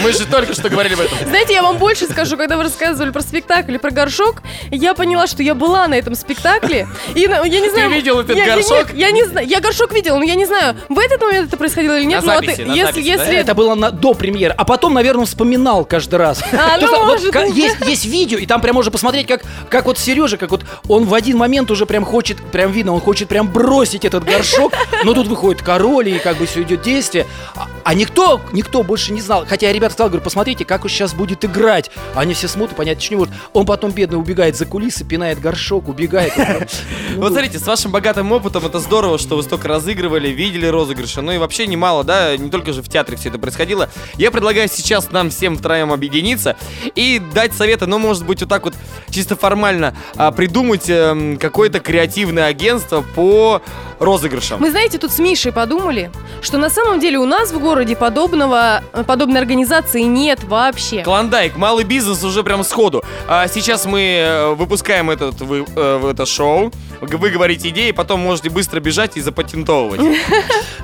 Мы 0.01 0.13
же 0.13 0.27
только 0.27 0.53
что 0.53 0.69
говорили 0.69 0.93
об 0.95 1.01
этом. 1.01 1.17
Знаете, 1.27 1.55
я 1.55 1.63
вам 1.63 1.79
больше 1.79 2.05
скажу, 2.05 2.37
когда 2.37 2.59
вы 2.59 2.65
рассказывали 2.65 3.11
про 3.11 3.23
спектакль 3.23 3.75
и 3.75 3.79
про 3.79 3.91
горшок, 3.91 4.43
я 4.71 4.93
поняла, 4.95 5.27
что 5.27 5.43
я 5.43 5.55
была 5.55 5.89
на 5.89 5.95
этом 5.95 6.15
спектакле. 6.15 6.87
И 7.15 7.21
я 7.21 7.43
не 7.45 7.71
знаю. 7.71 7.91
видел 7.91 8.21
этот 8.21 8.37
я, 8.37 8.45
я- 8.45 8.55
горшок? 8.57 8.93
нет, 8.93 8.95
Я, 8.95 9.11
не 9.11 9.25
знаю. 9.25 9.47
Я 9.47 9.61
горшок 9.61 9.95
видела, 9.95 10.19
но 10.19 10.25
я 10.25 10.35
не 10.35 10.45
знаю, 10.45 10.77
в 10.91 10.99
этот 10.99 11.23
момент 11.23 11.49
это 11.49 11.57
происходило 11.57 11.99
или 11.99 12.05
нет. 12.05 12.23
На 12.23 12.35
но 12.35 12.41
вот 12.41 12.45
записи, 12.45 12.63
на 12.67 12.73
если, 12.75 12.93
записи, 12.93 13.17
да? 13.17 13.23
если 13.25 13.37
это 13.39 13.55
было 13.55 13.75
на- 13.75 13.91
до 13.91 14.13
премьеры. 14.13 14.55
А 14.59 14.65
потом, 14.67 14.93
наверное, 14.93 15.25
вспоминал 15.25 15.87
каждый 15.87 16.17
раз. 16.17 16.43
А, 16.53 16.77
ну, 16.77 16.83
есть, 16.83 16.93
вот 16.93 17.07
может 17.07 17.33
быть. 17.33 17.57
есть, 17.57 17.77
есть 17.87 18.05
видео, 18.05 18.37
и 18.39 18.45
там 18.45 18.61
прям 18.61 18.75
можно 18.75 18.91
посмотреть, 18.91 19.27
как, 19.27 19.41
как 19.71 19.87
вот 19.87 19.99
Сережа, 19.99 20.37
как 20.37 20.51
вот 20.51 20.63
он 20.89 21.07
в 21.07 21.15
один 21.15 21.39
момент 21.39 21.71
уже 21.71 21.87
прям 21.87 22.05
хочет, 22.05 22.37
прям 22.53 22.71
видно, 22.73 22.93
он 22.93 23.01
хочет 23.01 23.29
прям 23.29 23.49
бросить 23.49 23.78
этот 23.83 24.25
горшок, 24.25 24.73
но 25.05 25.15
тут 25.15 25.27
выходит 25.27 25.63
король, 25.63 26.09
и 26.09 26.19
как 26.19 26.37
бы 26.37 26.47
все 26.47 26.63
идет 26.63 26.83
действие. 26.83 27.27
А, 27.55 27.69
а 27.85 27.95
никто, 27.95 28.41
никто 28.53 28.83
больше 28.83 29.13
не 29.13 29.21
знал. 29.21 29.47
Хотя 29.47 29.69
я 29.69 29.73
ребята 29.73 29.95
сказал, 29.95 30.11
говорю, 30.11 30.25
посмотрите, 30.25 30.65
как 30.65 30.85
он 30.85 30.91
сейчас 30.91 31.15
будет 31.15 31.45
играть. 31.45 31.91
Они 32.15 32.35
все 32.35 32.49
смотрят, 32.49 32.77
понятно, 32.77 33.03
что 33.03 33.15
не 33.15 33.19
может. 33.19 33.35
Он 33.53 33.67
потом, 33.67 33.91
бедный, 33.93 34.19
убегает 34.19 34.57
за 34.57 34.67
кулисы, 34.67 35.05
пинает 35.05 35.41
горшок, 35.41 35.89
убегает. 35.89 36.33
Вот 37.17 37.33
смотрите, 37.33 37.59
с 37.59 37.67
вашим 37.67 37.91
богатым 37.91 38.31
опытом 38.31 38.65
это 38.65 38.79
здорово, 38.79 39.19
что 39.19 39.37
вы 39.37 39.43
столько 39.43 39.67
разыгрывали, 39.67 40.29
видели 40.29 40.67
розыгрыши, 40.67 41.21
ну 41.21 41.33
и 41.33 41.39
вообще 41.39 41.67
немало, 41.67 42.05
да, 42.05 42.37
не 42.37 42.49
только 42.49 42.73
же 42.73 42.81
в 42.83 42.89
театре 42.89 43.17
все 43.17 43.29
это 43.29 43.39
происходило. 43.39 43.89
Я 44.17 44.31
предлагаю 44.31 44.69
сейчас 44.69 45.11
нам 45.11 45.31
всем 45.31 45.57
втроем 45.57 45.93
объединиться 45.93 46.57
и 46.95 47.21
дать 47.35 47.55
советы, 47.55 47.87
ну, 47.87 47.99
может 47.99 48.25
быть, 48.25 48.41
вот 48.41 48.49
так 48.49 48.65
вот 48.65 48.75
чисто 49.11 49.37
формально 49.37 49.97
а, 50.17 50.31
придумать 50.31 50.89
эм, 50.89 51.39
какое-то 51.39 51.81
креативное 51.81 52.47
агентство 52.47 53.05
по 53.15 53.63
Yeah. 53.69 53.88
Розыгрышам. 53.99 54.61
Мы, 54.61 54.71
знаете, 54.71 54.99
тут 54.99 55.13
с 55.13 55.19
Мишей 55.19 55.53
подумали, 55.53 56.11
что 56.43 56.59
на 56.59 56.71
самом 56.71 57.01
деле 57.01 57.19
у 57.19 57.27
нас 57.27 57.53
в 57.53 57.59
городе 57.59 57.97
подобного, 57.97 58.83
э, 58.93 59.05
подобной 59.05 59.41
организации 59.41 60.03
нет 60.03 60.45
вообще. 60.45 61.03
Клондайк, 61.03 61.57
малый 61.57 61.85
бизнес 61.85 62.23
уже 62.23 62.43
прям 62.43 62.65
сходу. 62.65 63.03
А 63.27 63.49
сейчас 63.49 63.87
мы 63.87 64.01
э, 64.01 64.55
выпускаем 64.55 65.11
этот, 65.11 65.41
вы, 65.41 65.65
э, 65.75 66.11
это 66.11 66.27
шоу. 66.27 66.73
Вы 67.01 67.31
говорите 67.31 67.69
идеи, 67.69 67.93
потом 67.93 68.21
можете 68.21 68.51
быстро 68.51 68.81
бежать 68.81 69.17
и 69.17 69.21
запатентовывать. 69.21 70.01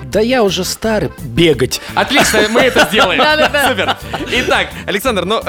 Да 0.05 0.21
я 0.21 0.45
уже 0.45 0.63
старый 0.63 1.11
бегать. 1.23 1.81
Отлично, 1.97 2.43
мы 2.49 2.61
это 2.61 2.87
сделаем. 2.89 3.21
Супер. 3.69 3.97
Итак, 4.31 4.69
Александр, 4.87 5.25
ну, 5.25 5.41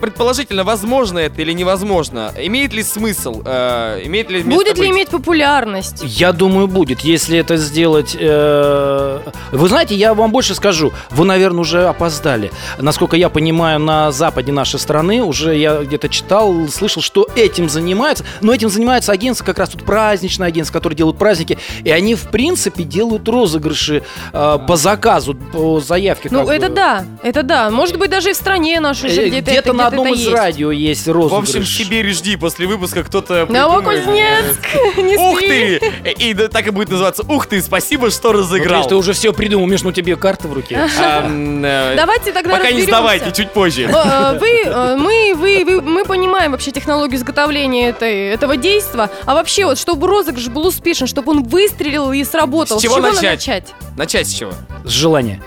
предположительно, 0.00 0.64
возможно 0.64 1.20
это 1.20 1.40
или 1.40 1.52
невозможно? 1.52 2.32
Имеет 2.36 2.72
ли 2.72 2.82
смысл? 2.82 3.42
Имеет 3.42 4.28
ли 4.28 4.42
Будет 4.42 4.76
ли 4.76 4.90
иметь 4.90 5.10
популярность? 5.10 6.02
Я 6.02 6.32
думаю, 6.32 6.66
будет, 6.66 7.02
если 7.08 7.38
это 7.38 7.56
сделать. 7.56 8.16
э, 8.18 9.20
Вы 9.52 9.68
знаете, 9.68 9.94
я 9.94 10.14
вам 10.14 10.30
больше 10.30 10.54
скажу. 10.54 10.92
Вы, 11.10 11.24
наверное, 11.24 11.60
уже 11.60 11.86
опоздали. 11.86 12.50
Насколько 12.78 13.16
я 13.16 13.28
понимаю, 13.28 13.78
на 13.80 14.12
западе 14.12 14.52
нашей 14.52 14.78
страны 14.78 15.22
уже 15.22 15.56
я 15.56 15.78
где-то 15.82 16.08
читал, 16.08 16.68
слышал, 16.68 17.02
что 17.02 17.26
этим 17.36 17.68
занимаются. 17.68 18.24
Но 18.40 18.52
этим 18.52 18.68
занимаются 18.68 19.12
агентства, 19.12 19.44
как 19.44 19.58
раз 19.58 19.70
тут 19.70 19.84
праздничные 19.84 20.48
агентства, 20.48 20.78
которые 20.78 20.96
делают 20.96 21.18
праздники. 21.18 21.58
И 21.84 21.90
они, 21.90 22.14
в 22.14 22.30
принципе, 22.30 22.84
делают 22.84 23.28
розыгрыши 23.28 24.02
э, 24.32 24.58
по 24.66 24.76
заказу, 24.76 25.34
по 25.34 25.80
заявке. 25.80 26.28
Ну, 26.30 26.48
это 26.48 26.68
бы. 26.68 26.74
да, 26.74 27.04
это 27.22 27.42
да. 27.42 27.70
Может 27.70 27.96
быть, 27.98 28.10
даже 28.10 28.30
и 28.30 28.32
в 28.32 28.36
стране 28.36 28.80
нашей 28.80 29.08
же 29.10 29.22
Э, 29.22 29.28
где-то 29.28 29.50
Где-то 29.50 29.72
на 29.72 29.86
одном 29.88 30.12
из 30.12 30.20
есть. 30.20 30.32
радио 30.32 30.70
есть 30.70 31.06
В 31.06 31.12
розыгрыш. 31.12 31.48
общем, 31.48 31.64
Сибирь 31.64 32.08
жди, 32.12 32.36
после 32.36 32.66
выпуска 32.66 33.02
кто-то 33.02 33.46
Новокузнецк, 33.48 34.60
не 34.96 35.16
Ух 35.16 35.40
ты! 35.40 35.80
И 36.18 36.34
да, 36.34 36.48
так 36.48 36.66
и 36.66 36.70
будет 36.70 36.88
называться. 36.90 36.97
Ух 37.28 37.46
ты, 37.46 37.62
спасибо, 37.62 38.10
что 38.10 38.32
разыграл. 38.32 38.86
ты 38.88 38.94
уже 38.94 39.12
все 39.12 39.32
придумал, 39.32 39.66
Миш, 39.66 39.82
ну 39.82 39.92
тебе 39.92 40.16
карта 40.16 40.48
в 40.48 40.52
руке. 40.52 40.88
Э, 40.98 41.94
Давайте 41.96 42.32
тогда 42.32 42.56
Пока 42.56 42.70
не 42.70 42.82
сдавайте, 42.82 43.32
чуть 43.32 43.52
позже. 43.52 43.84
Э, 43.84 44.38
Вы, 44.38 44.62
э, 44.64 44.96
мы, 44.96 45.34
вы, 45.36 45.64
вы- 45.64 45.82
мы 45.82 46.04
понимаем 46.04 46.52
вообще 46.52 46.70
технологию 46.70 47.16
изготовления 47.18 47.88
этой, 47.88 48.28
этого 48.28 48.56
действа. 48.56 49.10
А 49.24 49.34
вообще, 49.34 49.64
вот, 49.64 49.78
чтобы 49.78 50.06
розыгрыш 50.06 50.48
был 50.48 50.66
успешен, 50.66 51.06
чтобы 51.06 51.32
он 51.32 51.42
выстрелил 51.44 52.12
и 52.12 52.22
сработал, 52.24 52.78
С 52.78 52.82
чего 52.82 52.98
начать? 52.98 53.74
Начать 53.96 54.28
с 54.28 54.32
чего? 54.32 54.52
С 54.84 54.90
желания. 54.90 55.42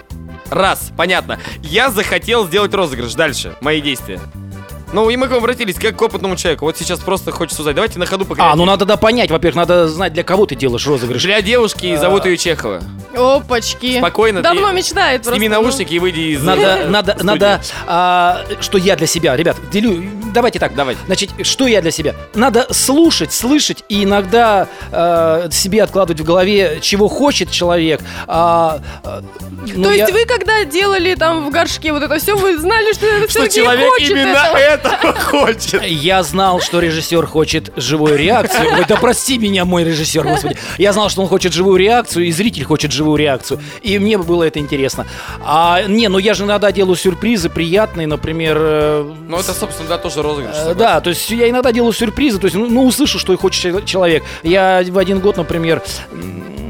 Раз, 0.49 0.91
понятно. 0.97 1.39
Я 1.63 1.89
захотел 1.89 2.45
сделать 2.45 2.73
розыгрыш. 2.73 3.13
Дальше. 3.13 3.55
Мои 3.61 3.79
действия. 3.81 4.19
Ну, 4.93 5.09
и 5.09 5.15
мы 5.15 5.27
к 5.27 5.31
вам 5.31 5.39
обратились 5.39 5.75
как 5.75 5.95
к 5.95 6.01
опытному 6.01 6.35
человеку. 6.35 6.65
Вот 6.65 6.77
сейчас 6.77 6.99
просто 6.99 7.31
хочется 7.31 7.61
узнать. 7.61 7.75
Давайте 7.75 7.97
на 7.99 8.05
ходу 8.05 8.25
А, 8.25 8.27
поговорим. 8.27 8.57
ну 8.57 8.65
надо 8.65 8.85
да 8.85 8.97
понять, 8.97 9.31
во-первых, 9.31 9.55
надо 9.55 9.87
знать, 9.87 10.13
для 10.13 10.23
кого 10.23 10.45
ты 10.45 10.55
делаешь 10.55 10.85
розыгрыш. 10.85 11.21
Для 11.21 11.41
девушки 11.41 11.85
и 11.87 11.95
зовут 11.95 12.25
ее 12.25 12.37
Чехова. 12.37 12.81
Опачки. 13.15 13.97
Спокойно, 13.99 14.41
Давно 14.41 14.69
ты 14.69 14.75
мечтает 14.75 15.21
просто. 15.23 15.37
Сними 15.39 15.49
ну. 15.49 15.61
наушники 15.61 15.93
и 15.93 15.99
выйди 15.99 16.19
из... 16.33 16.43
Надо, 16.43 16.85
надо, 16.87 17.11
студии. 17.13 17.25
надо, 17.25 17.61
а, 17.87 18.45
что 18.61 18.77
я 18.77 18.95
для 18.95 19.07
себя, 19.07 19.35
ребят, 19.35 19.57
делю, 19.71 20.03
давайте 20.33 20.59
так, 20.59 20.73
Давайте. 20.75 21.01
Значит, 21.05 21.31
что 21.43 21.67
я 21.67 21.81
для 21.81 21.91
себя? 21.91 22.15
Надо 22.33 22.67
слушать, 22.73 23.33
слышать 23.33 23.83
и 23.89 24.03
иногда 24.03 24.67
э, 24.91 25.49
себе 25.51 25.83
откладывать 25.83 26.21
в 26.21 26.23
голове, 26.23 26.79
чего 26.81 27.07
хочет 27.07 27.51
человек. 27.51 28.01
А, 28.27 28.79
а, 29.03 29.21
ну, 29.75 29.83
То 29.83 29.91
я- 29.91 30.07
есть 30.07 30.13
вы, 30.13 30.25
когда 30.25 30.63
делали 30.63 31.15
там 31.15 31.45
в 31.45 31.51
горшке 31.51 31.91
вот 31.91 32.03
это 32.03 32.17
все, 32.19 32.35
вы 32.35 32.57
знали, 32.57 32.93
что 32.93 33.05
это 33.05 33.29
Что 33.29 33.41
Сергей 33.41 33.63
человек 33.63 33.89
хочет 33.89 34.09
именно? 34.11 34.33
Этого 34.83 35.13
хочет. 35.13 35.81
Я 35.83 36.23
знал, 36.23 36.59
что 36.61 36.79
режиссер 36.79 37.25
хочет 37.25 37.71
живую 37.75 38.17
реакцию. 38.17 38.67
Ой, 38.77 38.85
да 38.87 38.95
прости 38.97 39.37
меня, 39.37 39.65
мой 39.65 39.83
режиссер, 39.83 40.23
господи. 40.23 40.57
Я 40.77 40.93
знал, 40.93 41.09
что 41.09 41.21
он 41.21 41.27
хочет 41.27 41.53
живую 41.53 41.77
реакцию, 41.77 42.25
и 42.25 42.31
зритель 42.31 42.63
хочет 42.63 42.91
живую 42.91 43.17
реакцию. 43.17 43.59
И 43.81 43.97
мне 43.99 44.17
было 44.17 44.43
это 44.43 44.59
интересно. 44.59 45.05
А, 45.43 45.81
не, 45.87 46.07
ну 46.09 46.17
я 46.17 46.33
же 46.33 46.43
иногда 46.43 46.71
делаю 46.71 46.95
сюрпризы 46.95 47.49
приятные, 47.49 48.07
например... 48.07 48.57
э, 48.59 49.11
Ну, 49.27 49.37
это, 49.37 49.53
собственно, 49.53 49.89
да, 49.89 49.97
тоже 49.97 50.21
розыгрыш. 50.21 50.55
Э, 50.55 50.73
Да, 50.75 50.99
то 51.01 51.09
есть 51.09 51.29
я 51.31 51.49
иногда 51.49 51.71
делаю 51.71 51.93
сюрпризы, 51.93 52.39
то 52.39 52.45
есть, 52.45 52.55
ну, 52.55 52.67
ну, 52.69 52.85
услышу, 52.85 53.19
что 53.19 53.35
хочет 53.37 53.61
чел- 53.61 53.85
человек. 53.85 54.23
Я 54.43 54.83
в 54.87 54.97
один 54.97 55.19
год, 55.19 55.37
например, 55.37 55.81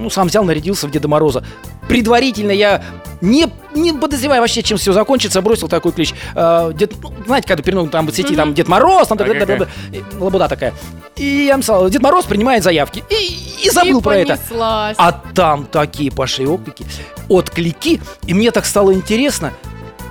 ну, 0.01 0.09
сам 0.09 0.27
взял, 0.27 0.43
нарядился 0.43 0.87
в 0.87 0.91
Деда 0.91 1.07
Мороза. 1.07 1.43
Предварительно 1.87 2.51
я, 2.51 2.83
не, 3.21 3.47
не 3.73 3.93
подозревая 3.93 4.39
вообще, 4.41 4.63
чем 4.63 4.77
все 4.77 4.93
закончится, 4.93 5.41
бросил 5.41 5.67
такой 5.67 5.91
клич. 5.91 6.13
Э, 6.35 6.71
Дед, 6.73 6.93
ну, 7.01 7.13
знаете, 7.25 7.47
когда 7.47 7.63
перед 7.63 7.91
там 7.91 8.11
сети, 8.11 8.35
там 8.35 8.53
Дед 8.53 8.67
Мороз, 8.67 9.07
там, 9.07 9.17
Ага, 9.19 9.67
и 9.91 10.03
лабуда 10.19 10.47
такая. 10.47 10.73
И 11.15 11.45
я 11.45 11.55
написал, 11.57 11.89
Дед 11.89 12.01
Мороз 12.01 12.25
принимает 12.25 12.63
заявки. 12.63 13.03
И, 13.09 13.65
и 13.65 13.69
забыл 13.69 13.99
И 13.99 14.03
про 14.03 14.15
это. 14.17 14.37
понеслась. 14.37 14.95
А 14.97 15.11
там 15.11 15.65
такие 15.65 16.11
пошли 16.11 16.47
отклики, 16.47 16.85
отклики, 17.29 18.01
и 18.25 18.33
мне 18.33 18.51
так 18.51 18.65
стало 18.65 18.93
интересно. 18.93 19.53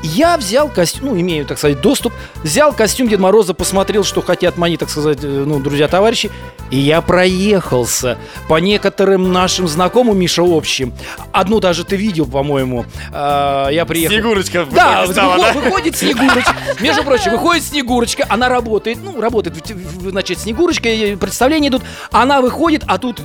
Я 0.03 0.37
взял 0.39 0.69
костюм, 0.69 1.09
ну, 1.11 1.21
имею, 1.21 1.45
так 1.45 1.59
сказать, 1.59 1.81
доступ, 1.81 2.13
взял 2.43 2.73
костюм 2.73 3.07
Деда 3.09 3.23
Мороза, 3.23 3.53
посмотрел, 3.53 4.03
что 4.03 4.23
хотят 4.23 4.57
мои, 4.57 4.77
так 4.79 4.89
сказать, 4.89 5.19
э, 5.23 5.27
ну, 5.27 5.61
друзья-товарищи, 5.61 6.31
и 6.71 6.79
я 6.79 7.03
проехался 7.03 8.17
по 8.49 8.59
некоторым 8.59 9.31
нашим 9.33 9.69
знакомым, 9.69 10.19
Миша, 10.19 10.43
общим. 10.43 10.95
Одну 11.33 11.61
даже 11.61 11.85
ты 11.85 11.97
видел, 11.97 12.27
по-моему. 12.27 12.87
А, 13.13 13.69
Я 13.69 13.85
приехал. 13.85 14.15
Снегурочка 14.15 14.67
Да, 14.71 15.01
итоге 15.05 15.13
стала, 15.13 15.37
выход- 15.37 15.55
да? 15.55 15.61
выходит 15.61 15.97
Снегурочка. 15.97 16.55
Между 16.81 17.05
прочим, 17.05 17.33
выходит 17.33 17.65
Снегурочка, 17.65 18.25
она 18.29 18.49
работает, 18.49 18.99
ну, 19.03 19.21
работает, 19.21 19.57
значит, 20.01 20.39
Снегурочка, 20.39 20.89
представления 21.21 21.69
идут, 21.69 21.83
она 22.11 22.41
выходит, 22.41 22.85
а 22.87 22.97
тут, 22.99 23.21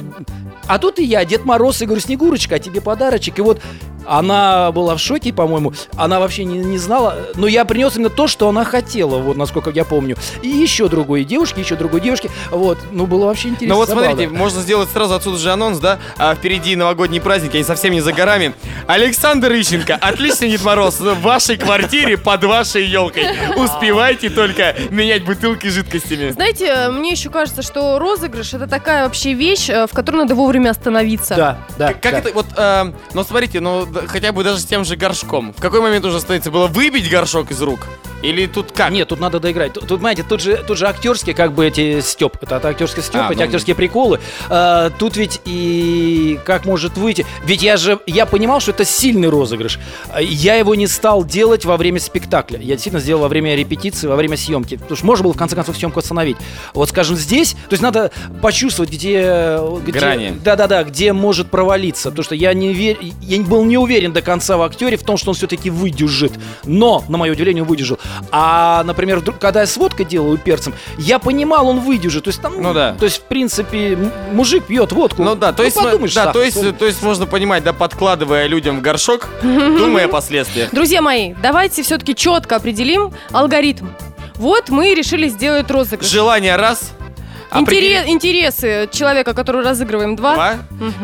а 0.67 0.77
тут 0.77 0.99
и 0.99 1.03
я, 1.05 1.23
Дед 1.23 1.45
Мороз, 1.45 1.81
и 1.81 1.85
говорю, 1.85 2.01
Снегурочка, 2.01 2.55
а 2.55 2.59
тебе 2.59 2.81
подарочек, 2.81 3.39
и 3.39 3.41
вот 3.41 3.61
она 4.05 4.71
была 4.71 4.95
в 4.95 4.99
шоке, 4.99 5.33
по-моему, 5.33 5.73
она 5.95 6.19
вообще 6.19 6.45
не, 6.45 6.57
не 6.59 6.77
знала, 6.77 7.17
но 7.35 7.47
я 7.47 7.65
принес 7.65 7.95
именно 7.95 8.09
то, 8.09 8.27
что 8.27 8.47
она 8.49 8.63
хотела, 8.63 9.17
вот, 9.17 9.37
насколько 9.37 9.69
я 9.69 9.85
помню, 9.85 10.17
и 10.41 10.47
еще 10.47 10.87
другой 10.87 11.23
девушке, 11.23 11.61
еще 11.61 11.75
другой 11.75 12.01
девушке, 12.01 12.29
вот, 12.51 12.77
ну, 12.91 13.05
было 13.05 13.25
вообще 13.25 13.49
интересно. 13.49 13.75
Ну 13.75 13.79
вот 13.79 13.89
забавно. 13.89 14.11
смотрите, 14.11 14.33
можно 14.33 14.61
сделать 14.61 14.89
сразу 14.89 15.15
отсюда 15.15 15.37
же 15.37 15.51
анонс, 15.51 15.79
да? 15.79 15.99
А 16.17 16.35
впереди 16.35 16.75
новогодние 16.75 17.21
праздники, 17.21 17.55
они 17.55 17.63
совсем 17.63 17.93
не 17.93 18.01
за 18.01 18.13
горами. 18.13 18.53
Александр 18.87 19.51
Ищенко, 19.53 19.95
отличный 19.95 20.49
Дед 20.49 20.63
Мороз, 20.63 20.99
в 20.99 21.21
вашей 21.21 21.57
квартире 21.57 22.17
под 22.17 22.43
вашей 22.43 22.85
елкой. 22.85 23.25
Успевайте 23.57 24.29
только 24.29 24.75
менять 24.89 25.25
бутылки 25.25 25.67
с 25.67 25.73
жидкостями. 25.73 26.29
Знаете, 26.31 26.89
мне 26.89 27.11
еще 27.11 27.29
кажется, 27.29 27.61
что 27.61 27.99
розыгрыш 27.99 28.53
это 28.53 28.67
такая 28.67 29.03
вообще 29.03 29.33
вещь, 29.33 29.69
э, 29.69 29.87
в 29.87 29.93
которой 29.93 30.17
надо 30.17 30.35
вовремя 30.35 30.69
остановиться. 30.69 31.35
Да, 31.35 31.57
да. 31.77 31.93
Как 31.93 32.11
да. 32.11 32.17
это, 32.19 32.31
вот, 32.33 32.45
э, 32.55 32.91
ну 33.13 33.23
смотрите, 33.23 33.59
ну 33.59 33.85
хотя 34.07 34.31
бы 34.31 34.43
даже 34.43 34.59
с 34.59 34.65
тем 34.65 34.85
же 34.85 34.95
горшком. 34.95 35.53
В 35.53 35.61
какой 35.61 35.81
момент 35.81 36.05
уже 36.05 36.19
становится? 36.19 36.51
Было 36.51 36.67
выбить 36.67 37.09
горшок 37.09 37.51
из 37.51 37.61
рук? 37.61 37.87
Или 38.25 38.47
тут 38.47 38.71
как? 38.71 38.91
Нет, 38.91 39.07
тут 39.09 39.19
надо 39.19 39.39
доиграть. 39.39 39.73
Тут, 39.73 39.87
тут, 39.87 39.99
знаете, 39.99 40.23
тут 40.27 40.41
же, 40.41 40.63
тут 40.67 40.77
же 40.77 40.87
актерские, 40.87 41.35
как 41.35 41.53
бы 41.53 41.65
эти 41.65 42.01
степ. 42.01 42.37
Это, 42.41 42.55
это 42.55 42.69
актерский 42.69 43.03
степ, 43.03 43.21
А, 43.27 43.31
эти 43.31 43.39
ну. 43.39 43.45
актерские 43.45 43.75
приколы. 43.75 44.19
А, 44.49 44.89
тут 44.89 45.15
ведь 45.17 45.41
и 45.45 46.39
как 46.45 46.65
может 46.65 46.97
выйти. 46.97 47.25
Ведь 47.43 47.61
я 47.61 47.77
же 47.77 47.99
я 48.05 48.25
понимал, 48.25 48.59
что 48.59 48.71
это 48.71 48.85
сильный 48.85 49.29
розыгрыш. 49.29 49.79
А, 50.09 50.21
Я 50.21 50.55
его 50.55 50.75
не 50.75 50.87
стал 50.87 51.23
делать 51.23 51.65
во 51.65 51.77
время 51.77 51.99
спектакля. 51.99 52.59
Я 52.59 52.73
действительно 52.73 53.01
сделал 53.01 53.21
во 53.21 53.27
время 53.27 53.55
репетиции, 53.55 54.07
во 54.07 54.15
время 54.15 54.37
съемки. 54.37 54.77
Потому 54.77 54.95
что 54.95 55.05
можно 55.05 55.23
было 55.23 55.33
в 55.33 55.37
конце 55.37 55.55
концов 55.55 55.77
съемку 55.77 55.99
остановить. 55.99 56.37
Вот 56.73 56.89
скажем, 56.89 57.15
здесь, 57.15 57.51
то 57.53 57.73
есть 57.73 57.83
надо 57.83 58.11
почувствовать, 58.41 58.91
где. 58.91 59.59
где 59.83 59.91
Грани. 59.91 60.33
Да-да-да, 60.43 60.83
где 60.83 61.13
может 61.13 61.51
провалиться. 61.51 62.09
Потому 62.09 62.23
что 62.23 62.35
я 62.35 62.53
не 62.53 62.73
вер... 62.73 62.97
я 63.21 63.41
был 63.43 63.63
не 63.65 63.77
уверен 63.77 64.13
до 64.13 64.21
конца 64.21 64.57
в 64.57 64.61
актере 64.63 64.97
в 64.97 65.03
том, 65.03 65.17
что 65.17 65.29
он 65.29 65.35
все-таки 65.35 65.69
выдержит. 65.69 66.33
Но, 66.63 67.03
на 67.07 67.17
мое 67.17 67.33
удивление, 67.33 67.63
выдержал. 67.63 67.99
А, 68.31 68.83
например, 68.83 69.19
вдруг, 69.19 69.39
когда 69.39 69.61
я 69.61 69.67
с 69.67 69.77
водкой 69.77 70.05
делаю 70.05 70.37
перцем, 70.37 70.73
я 70.97 71.19
понимал, 71.19 71.67
он 71.67 71.79
выдержит. 71.79 72.25
То 72.25 72.29
есть 72.29 72.41
там, 72.41 72.61
Ну 72.61 72.73
да. 72.73 72.95
То 72.97 73.05
есть, 73.05 73.17
в 73.17 73.21
принципе, 73.23 73.97
мужик 74.31 74.65
пьет 74.65 74.91
водку. 74.91 75.23
Ну 75.23 75.35
да, 75.35 75.53
то 75.53 75.63
есть, 75.63 75.75
мы- 75.77 75.83
подумаешь, 75.83 76.13
да, 76.13 76.21
сахар, 76.25 76.33
то 76.33 76.41
есть, 76.43 76.57
соль. 76.59 76.73
то 76.73 76.85
есть 76.85 77.01
можно 77.01 77.25
понимать, 77.25 77.63
да, 77.63 77.73
подкладывая 77.73 78.47
людям 78.47 78.79
в 78.79 78.81
горшок, 78.81 79.29
думая 79.43 80.05
о 80.05 80.09
последствиях. 80.09 80.69
Друзья 80.71 81.01
мои, 81.01 81.33
давайте 81.41 81.83
все-таки 81.83 82.15
четко 82.15 82.55
определим 82.55 83.13
алгоритм. 83.31 83.87
Вот 84.35 84.69
мы 84.69 84.93
решили 84.93 85.29
сделать 85.29 85.71
розыгрыш. 85.71 86.09
Желание 86.09 86.55
раз. 86.57 86.91
Интере- 87.59 88.01
определи- 88.01 88.09
Интересы 88.09 88.89
человека, 88.91 89.33
который 89.33 89.63
разыгрываем, 89.63 90.15
два. 90.15 90.35
Два. 90.35 90.53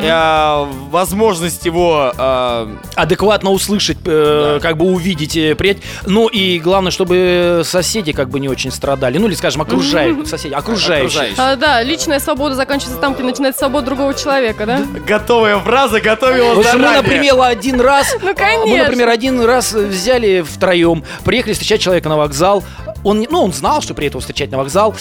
Э, 0.01 0.65
возможность 0.89 1.65
его 1.65 2.13
э, 2.17 2.67
адекватно 2.95 3.51
услышать, 3.51 3.97
э, 4.05 4.53
Да. 4.55 4.59
как 4.59 4.77
бы 4.77 4.85
увидеть, 4.85 5.33
принять. 5.57 5.77
Ну 6.05 6.27
и 6.27 6.59
главное, 6.59 6.91
чтобы 6.91 7.61
соседи 7.65 8.11
как 8.11 8.29
бы 8.29 8.39
не 8.39 8.49
очень 8.49 8.71
страдали. 8.71 9.17
Ну 9.17 9.27
или, 9.27 9.35
скажем, 9.35 9.61
окружающие 9.61 10.25
соседи, 10.25 10.53
окружающие. 10.53 11.33
А, 11.37 11.55
да, 11.55 11.81
личная 11.83 12.19
свобода 12.19 12.55
заканчивается 12.55 12.99
там, 13.01 13.13
где 13.13 13.23
начинается 13.23 13.59
свобода 13.59 13.85
другого 13.87 14.13
человека, 14.13 14.65
да? 14.65 14.81
Готовая 15.07 15.59
фраза, 15.59 15.99
готовила 16.01 16.59
общем, 16.59 16.79
мы, 16.81 16.91
например, 16.91 17.39
один 17.41 17.79
раз, 17.81 18.15
Ну, 18.21 18.27
мы, 18.27 18.33
конечно. 18.33 18.83
например, 18.83 19.09
один 19.09 19.41
раз 19.43 19.73
взяли 19.73 20.41
втроем, 20.41 21.03
приехали 21.23 21.53
встречать 21.53 21.81
человека 21.81 22.09
на 22.09 22.17
вокзал. 22.17 22.63
Он, 23.03 23.19
не- 23.19 23.27
ну, 23.29 23.43
он 23.43 23.53
знал, 23.53 23.81
что 23.81 23.93
приехал 23.93 24.19
встречать 24.19 24.51
на 24.51 24.57
вокзал. 24.57 24.95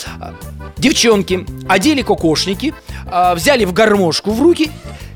Девчонки 0.80 1.44
одели 1.68 2.00
кокошники, 2.00 2.72
а, 3.06 3.34
взяли 3.34 3.66
в 3.66 3.72
гармошку 3.74 4.30
в 4.30 4.40
руки 4.40 4.70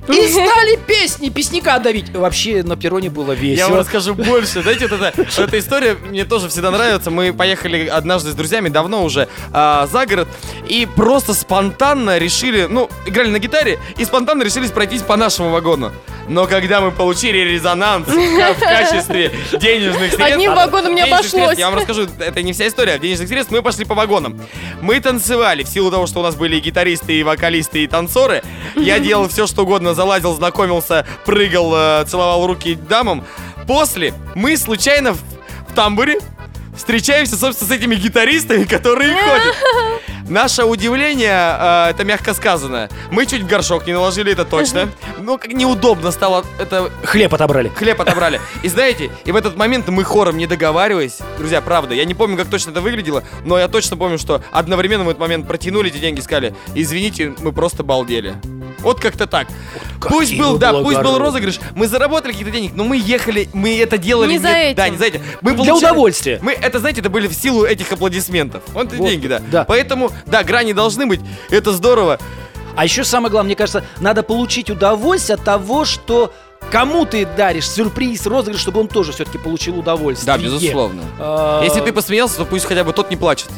И 0.09 0.29
стали 0.29 0.77
песни, 0.87 1.31
песняка 1.31 1.79
давить. 1.79 2.11
Вообще 2.15 2.63
на 2.63 2.77
перроне 2.77 3.11
было 3.11 3.33
Я 3.33 3.39
весело. 3.39 3.69
вам 3.71 3.79
расскажу 3.81 4.15
больше. 4.15 4.63
Знаете, 4.63 4.87
вот 4.87 5.01
эта, 5.01 5.13
вот 5.17 5.39
эта 5.39 5.59
история 5.59 5.95
мне 5.95 6.25
тоже 6.25 6.49
всегда 6.49 6.71
нравится. 6.71 7.11
Мы 7.11 7.33
поехали 7.33 7.87
однажды 7.87 8.31
с 8.31 8.35
друзьями, 8.35 8.69
давно 8.69 9.03
уже, 9.05 9.29
а, 9.53 9.87
за 9.87 10.07
город, 10.07 10.29
и 10.69 10.87
просто 10.87 11.35
спонтанно 11.35 12.19
решили, 12.19 12.67
ну, 12.69 12.91
играли 13.07 13.29
на 13.29 13.39
гитаре, 13.39 13.79
и 13.97 14.05
спонтанно 14.05 14.43
решились 14.43 14.71
пройтись 14.71 15.03
по 15.03 15.17
нашему 15.17 15.51
вагону. 15.51 15.93
Но 16.29 16.47
когда 16.47 16.81
мы 16.81 16.91
получили 16.91 17.39
резонанс 17.39 18.07
в 18.09 18.61
качестве 18.61 19.31
денежных 19.53 20.13
средств... 20.13 20.21
Одним 20.21 20.55
вагоном 20.55 20.95
не 20.95 21.03
обошлось. 21.03 21.59
Я 21.59 21.71
вам 21.71 21.79
расскажу, 21.79 22.07
это 22.19 22.43
не 22.43 22.53
вся 22.53 22.69
история. 22.69 22.99
Денежных 22.99 23.29
средств 23.29 23.53
мы 23.53 23.63
пошли 23.63 23.85
по 23.85 23.95
вагонам. 23.95 24.41
Мы 24.81 25.01
танцевали, 25.01 25.63
в 25.63 25.69
силу 25.69 25.91
того, 25.91 26.07
что 26.07 26.21
у 26.21 26.23
нас 26.23 26.35
были 26.35 26.57
и 26.57 26.61
гитаристы, 26.61 27.15
и 27.15 27.23
вокалисты, 27.23 27.85
и 27.85 27.87
танцоры. 27.87 28.43
Я 28.75 28.99
делал 28.99 29.29
все, 29.29 29.47
что 29.47 29.63
угодно, 29.63 29.94
залазил, 29.95 30.35
знакомился, 30.35 31.07
прыгал, 31.25 31.73
э, 31.75 32.05
целовал 32.07 32.47
руки 32.47 32.75
дамам. 32.75 33.25
После 33.67 34.15
мы 34.35 34.57
случайно 34.57 35.13
в, 35.13 35.19
в 35.69 35.75
тамбуре 35.75 36.19
встречаемся, 36.77 37.37
собственно, 37.37 37.71
с 37.71 37.73
этими 37.73 37.95
гитаристами, 37.95 38.65
которые 38.65 39.15
ходят. 39.15 39.55
Наше 40.29 40.65
удивление, 40.65 41.57
э, 41.59 41.91
это 41.91 42.05
мягко 42.05 42.33
сказано. 42.33 42.89
Мы 43.11 43.27
чуть 43.27 43.47
горшок 43.47 43.87
не 43.87 43.93
наложили, 43.93 44.33
это 44.33 44.45
точно. 44.45 44.89
Ну, 45.19 45.37
как 45.39 45.53
неудобно 45.53 46.11
стало 46.13 46.45
это 46.59 46.91
Хлеб 47.05 47.35
отобрали. 47.35 47.69
хлеб 47.75 48.01
отобрали. 48.01 48.41
И 48.63 48.69
знаете, 48.69 49.11
и 49.25 49.33
в 49.33 49.37
этот 49.37 49.57
момент 49.57 49.89
мы 49.89 50.03
хором 50.03 50.39
не 50.39 50.47
договариваясь, 50.47 51.19
друзья, 51.39 51.61
правда, 51.61 51.95
я 51.95 52.05
не 52.07 52.15
помню, 52.15 52.37
как 52.39 52.49
точно 52.49 52.71
это 52.71 52.81
выглядело, 52.81 53.23
но 53.45 53.59
я 53.59 53.69
точно 53.69 53.97
помню, 53.99 54.19
что 54.19 54.43
одновременно 54.51 55.05
в 55.05 55.09
этот 55.09 55.21
момент 55.21 55.47
протянули 55.47 55.91
эти 55.91 55.99
деньги 55.99 56.21
и 56.21 56.23
сказали, 56.23 56.55
извините, 56.75 57.35
мы 57.41 57.53
просто 57.53 57.83
балдели. 57.83 58.35
Вот 58.81 59.01
как-то 59.01 59.27
так. 59.27 59.49
Пусть 60.01 60.31
какие 60.31 60.41
был, 60.43 60.59
да, 60.59 60.73
пусть 60.75 61.01
был 61.01 61.17
розыгрыш, 61.17 61.59
мы 61.75 61.87
заработали 61.89 62.33
какие-то 62.33 62.53
денег, 62.53 62.73
но 62.75 62.85
мы 62.85 62.99
ехали, 62.99 63.49
мы 63.55 63.79
это 63.79 63.97
делали 63.97 64.33
Не 64.33 64.39
за 64.39 64.49
этим. 64.51 64.77
да, 64.77 64.89
не 64.91 64.99
за 64.99 65.05
этим. 65.07 65.23
Мы 65.41 65.53
Для 65.53 65.65
получали- 65.65 65.79
удовольствия. 65.79 66.39
Мы 66.43 66.53
это, 66.53 66.79
знаете, 66.81 67.01
это 67.01 67.09
были 67.09 67.27
в 67.27 67.33
силу 67.35 67.65
этих 67.65 67.91
аплодисментов. 67.93 68.63
Вот 68.75 68.93
Вот, 68.93 69.09
деньги, 69.09 69.27
да. 69.27 69.41
да. 69.51 69.65
Поэтому, 69.65 70.11
да, 70.27 70.43
грани 70.43 70.73
должны 70.73 71.07
быть. 71.07 71.21
Это 71.51 71.73
здорово. 71.73 72.19
А 72.77 72.85
еще 72.85 73.05
самое 73.05 73.31
главное, 73.31 73.49
мне 73.51 73.57
кажется, 73.57 73.85
надо 74.01 74.23
получить 74.23 74.69
удовольствие 74.71 75.37
от 75.37 75.45
того, 75.45 75.85
что 75.85 76.33
кому 76.73 77.05
ты 77.07 77.25
даришь 77.27 77.69
сюрприз, 77.71 78.27
розыгрыш, 78.27 78.61
чтобы 78.61 78.81
он 78.81 78.89
тоже 78.89 79.13
все-таки 79.13 79.39
получил 79.39 79.79
удовольствие. 79.79 80.27
А, 81.19 81.63
Если 81.63 81.81
ты 81.81 81.93
посмеялся, 81.93 82.39
то 82.39 82.45
пусть 82.45 82.65
хотя 82.65 82.83
бы 82.85 82.93
тот 82.93 83.11
не 83.11 83.17
плачет. 83.17 83.49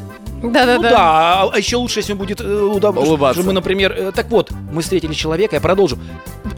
Ну 0.43 0.51
Да-да-да. 0.51 0.91
да, 0.91 0.99
а- 1.45 1.51
а 1.51 1.59
еще 1.59 1.77
лучше, 1.77 2.01
если 2.01 2.13
он 2.13 2.19
будет 2.19 2.43
э, 2.43 2.45
удовольствие. 2.45 3.09
Улыбаться. 3.15 3.43
Мы, 3.43 3.53
например, 3.55 3.93
э, 3.93 4.13
так 4.13 4.29
вот, 4.29 4.51
мы 4.71 4.83
встретили 4.83 5.15
человека, 5.15 5.57
я 5.57 5.63
продолжу. 5.63 5.99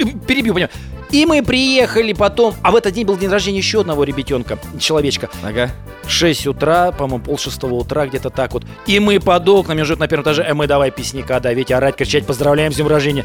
Э, 0.01 0.05
Перебью, 0.27 0.53
понимаю. 0.53 0.71
И 1.11 1.25
мы 1.25 1.43
приехали 1.43 2.13
потом, 2.13 2.55
а 2.63 2.71
в 2.71 2.77
этот 2.77 2.93
день 2.93 3.07
был 3.07 3.17
день 3.17 3.31
рождения 3.31 3.59
еще 3.59 3.81
одного 3.81 4.05
ребятенка, 4.05 4.59
человечка. 4.79 5.31
Ага. 5.43 5.71
6 6.07 6.47
утра, 6.47 6.93
по-моему, 6.93 7.25
пол 7.25 7.39
шестого 7.39 7.75
утра, 7.75 8.07
где-то 8.07 8.31
так 8.31 8.53
вот. 8.53 8.65
И 8.87 8.99
мы 8.99 9.21
под 9.21 9.49
окнами 9.49 9.83
живут 9.83 10.01
на 10.01 10.09
первом 10.09 10.25
этаже, 10.25 10.47
а 10.49 10.55
мы 10.55 10.67
давай 10.67 10.91
песняка 10.91 11.41
давить, 11.41 11.71
орать, 11.71 11.97
кричать, 11.97 12.27
поздравляем 12.27 12.73
с 12.73 12.77
днем 12.77 12.89
рождения. 12.89 13.25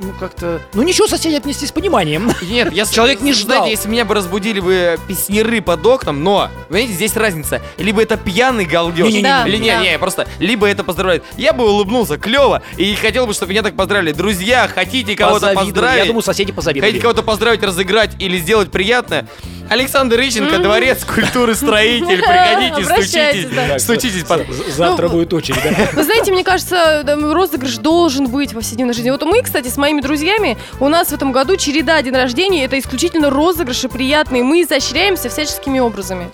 Ну, 0.00 0.12
как-то... 0.18 0.60
Ну, 0.72 0.82
ничего, 0.82 1.06
соседи 1.06 1.34
отнести 1.34 1.66
с 1.66 1.72
пониманием. 1.72 2.30
Нет, 2.42 2.72
я 2.72 2.86
Человек 2.86 3.20
не 3.20 3.32
ждал. 3.32 3.66
Если 3.66 3.88
меня 3.88 4.04
бы 4.04 4.14
разбудили 4.14 4.60
бы 4.60 4.98
песнеры 5.06 5.60
под 5.60 5.84
окном, 5.86 6.22
но, 6.22 6.48
понимаете, 6.68 6.94
здесь 6.94 7.16
разница. 7.16 7.60
Либо 7.76 8.02
это 8.02 8.16
пьяный 8.16 8.64
галдеж, 8.64 9.12
Да, 9.22 9.46
или 9.46 9.58
не, 9.58 9.76
не, 9.78 9.98
просто, 9.98 10.26
либо 10.38 10.66
это 10.66 10.84
поздравляет. 10.84 11.24
Я 11.36 11.52
бы 11.52 11.68
улыбнулся, 11.68 12.18
клево, 12.18 12.62
и 12.76 12.94
хотел 12.94 13.26
бы, 13.26 13.34
чтобы 13.34 13.52
меня 13.52 13.62
так 13.62 13.76
поздравили. 13.76 14.12
Друзья, 14.12 14.68
хотите 14.72 15.14
кого-то 15.14 15.52
поздравить? 15.52 15.98
Я 15.98 16.06
думаю, 16.06 16.22
соседи 16.22 16.52
позавидовали. 16.52 16.90
Хотите 16.90 17.02
кого-то 17.02 17.22
поздравить, 17.22 17.62
разыграть 17.62 18.10
или 18.18 18.38
сделать 18.38 18.70
приятное? 18.70 19.28
Александр 19.70 20.20
Ищенко, 20.20 20.58
Дворец 20.58 21.04
культуры 21.04 21.54
строитель. 21.54 22.20
Приходите, 22.20 22.84
стучитесь. 22.84 23.82
Стучитесь. 23.82 24.74
Завтра 24.74 25.06
Ну, 25.06 25.12
будет 25.14 25.32
очередь, 25.32 25.62
да? 25.62 25.88
Вы 25.92 26.02
знаете, 26.02 26.32
мне 26.32 26.42
кажется, 26.42 27.04
розыгрыш 27.06 27.76
должен 27.78 28.26
быть 28.26 28.52
во 28.52 28.62
все 28.62 28.74
дни 28.74 28.84
жизни. 28.92 29.10
Вот 29.10 29.22
мы, 29.22 29.42
кстати, 29.42 29.68
с 29.68 29.76
моими 29.76 30.00
друзьями, 30.00 30.58
у 30.80 30.88
нас 30.88 31.08
в 31.08 31.12
этом 31.12 31.30
году 31.30 31.56
череда 31.56 32.02
день 32.02 32.14
рождения, 32.16 32.64
это 32.64 32.78
исключительно 32.80 33.30
розыгрыши 33.30 33.88
приятные. 33.88 34.42
Мы 34.42 34.62
изощряемся 34.62 35.28
всяческими 35.28 35.78
образами. 35.78 36.30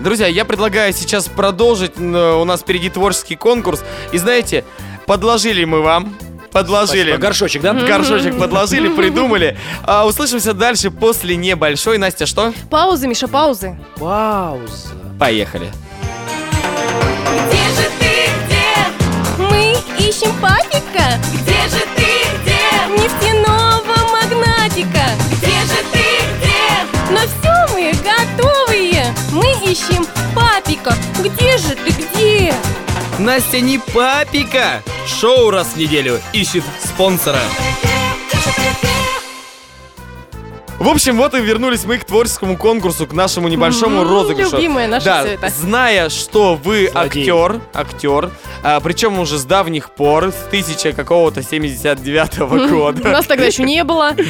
Друзья, 0.00 0.26
я 0.26 0.44
предлагаю 0.44 0.92
сейчас 0.92 1.28
продолжить. 1.28 1.96
У 1.98 2.44
нас 2.44 2.62
впереди 2.62 2.90
творческий 2.90 3.36
конкурс. 3.36 3.84
И 4.10 4.18
знаете, 4.18 4.64
подложили 5.06 5.64
мы 5.64 5.82
вам. 5.82 6.16
Подложили. 6.52 7.02
Спасибо. 7.10 7.18
Горшочек, 7.18 7.62
да? 7.62 7.72
Горшочек 7.74 8.38
подложили, 8.38 8.88
придумали. 8.88 9.56
А, 9.84 10.06
услышимся 10.06 10.52
дальше 10.52 10.90
после 10.90 11.36
небольшой. 11.36 11.98
Настя, 11.98 12.26
что? 12.26 12.52
Паузы, 12.70 13.08
Миша, 13.08 13.26
паузы. 13.28 13.78
Пауза. 13.98 14.88
Поехали. 15.18 15.70
Где 17.46 17.56
же 17.56 17.88
ты, 17.98 18.12
где? 18.46 19.42
Мы 19.42 19.76
ищем 19.98 20.32
папика, 20.40 21.18
Где 21.32 21.62
же 21.68 21.84
ты, 21.96 22.06
где? 22.42 23.02
нефтяного 23.02 23.96
магнатика. 24.12 25.04
Где 25.30 25.60
же 25.62 25.82
ты, 25.92 26.04
где? 26.38 27.10
Но 27.10 27.20
все 27.20 27.74
мы 27.74 27.92
готовые. 28.02 29.14
Мы 29.32 29.70
ищем 29.70 30.06
папика. 30.34 30.94
Где 31.22 31.56
же 31.58 31.74
ты, 31.76 31.90
где? 31.92 32.54
Настя 33.18 33.60
не 33.60 33.78
папика. 33.78 34.82
Шоу 35.06 35.50
раз 35.50 35.68
в 35.68 35.76
неделю 35.76 36.20
ищет 36.32 36.64
спонсора. 36.82 37.38
В 40.78 40.88
общем, 40.88 41.16
вот 41.16 41.32
и 41.34 41.40
вернулись 41.40 41.84
мы 41.84 41.98
к 41.98 42.04
творческому 42.04 42.56
конкурсу, 42.56 43.06
к 43.06 43.12
нашему 43.12 43.46
небольшому 43.46 44.02
розыгрышу. 44.02 44.56
любимое 44.56 44.88
наше 44.88 45.04
да, 45.04 45.22
всё 45.22 45.32
это. 45.34 45.48
зная, 45.48 46.08
что 46.08 46.56
вы 46.56 46.88
Злодей. 46.90 47.22
актер, 47.22 47.60
актер, 47.72 48.30
а, 48.64 48.80
причем 48.80 49.20
уже 49.20 49.38
с 49.38 49.44
давних 49.44 49.90
пор, 49.90 50.32
с 50.32 50.48
тысяча 50.50 50.92
какого-то 50.92 51.40
79 51.44 52.40
У 52.40 52.68
года. 52.74 53.08
нас 53.10 53.26
тогда 53.26 53.44
еще 53.44 53.62
не 53.62 53.84
было. 53.84 54.16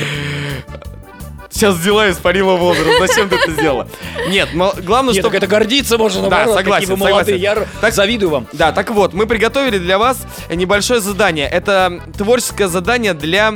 Сейчас 1.52 1.78
дела 1.80 2.10
испарила 2.10 2.56
возраст. 2.56 2.98
Зачем 2.98 3.28
ты 3.28 3.36
это 3.36 3.50
сделала? 3.52 3.88
Нет, 4.28 4.48
главное, 4.82 5.14
что... 5.14 5.28
это 5.28 5.46
гордиться 5.46 5.98
можно, 5.98 6.28
Да, 6.28 6.46
согласен, 6.54 6.88
вы 6.88 6.96
молодые, 6.96 7.38
согласен. 7.38 7.62
я 7.62 7.66
Так- 7.80 7.94
завидую 7.94 8.30
вам. 8.30 8.46
Да, 8.52 8.72
так 8.72 8.90
вот, 8.90 9.12
мы 9.12 9.26
приготовили 9.26 9.78
для 9.78 9.98
вас 9.98 10.18
небольшое 10.50 11.00
задание. 11.00 11.48
Это 11.48 12.00
творческое 12.16 12.68
задание 12.68 13.12
для 13.14 13.54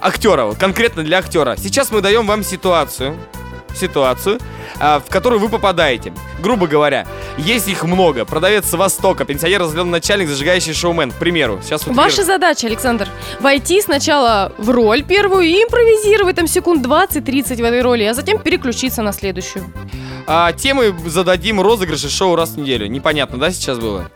актера, 0.00 0.52
конкретно 0.54 1.02
для 1.02 1.18
актера. 1.18 1.56
Сейчас 1.56 1.90
мы 1.90 2.00
даем 2.00 2.26
вам 2.26 2.44
ситуацию, 2.44 3.16
ситуацию, 3.76 4.38
а, 4.78 5.00
в 5.00 5.10
которую 5.10 5.40
вы 5.40 5.48
попадаете. 5.48 6.12
Грубо 6.40 6.66
говоря, 6.66 7.06
есть 7.38 7.68
их 7.68 7.84
много. 7.84 8.24
Продавец 8.24 8.66
с 8.66 8.72
Востока, 8.72 9.24
пенсионер, 9.24 9.60
разленный 9.60 9.90
начальник, 9.92 10.28
зажигающий 10.28 10.72
шоумен, 10.74 11.10
к 11.12 11.14
примеру. 11.16 11.60
Сейчас 11.62 11.86
вот 11.86 11.96
Ваша 11.96 12.22
вер- 12.22 12.26
задача, 12.26 12.66
Александр, 12.66 13.08
войти 13.40 13.80
сначала 13.80 14.52
в 14.58 14.70
роль 14.70 15.02
первую 15.02 15.44
и 15.46 15.62
импровизировать 15.62 16.36
там 16.36 16.46
секунд 16.46 16.84
20-30 16.86 17.56
в 17.56 17.64
этой 17.64 17.82
роли, 17.82 18.04
а 18.04 18.14
затем 18.14 18.38
переключиться 18.38 19.02
на 19.02 19.12
следующую. 19.12 19.64
А, 20.26 20.52
темы 20.52 20.94
зададим 21.06 21.60
розыгрыши 21.60 22.08
шоу 22.08 22.36
раз 22.36 22.50
в 22.50 22.56
неделю. 22.58 22.86
Непонятно, 22.86 23.38
да, 23.38 23.50
сейчас 23.50 23.78
было? 23.78 24.10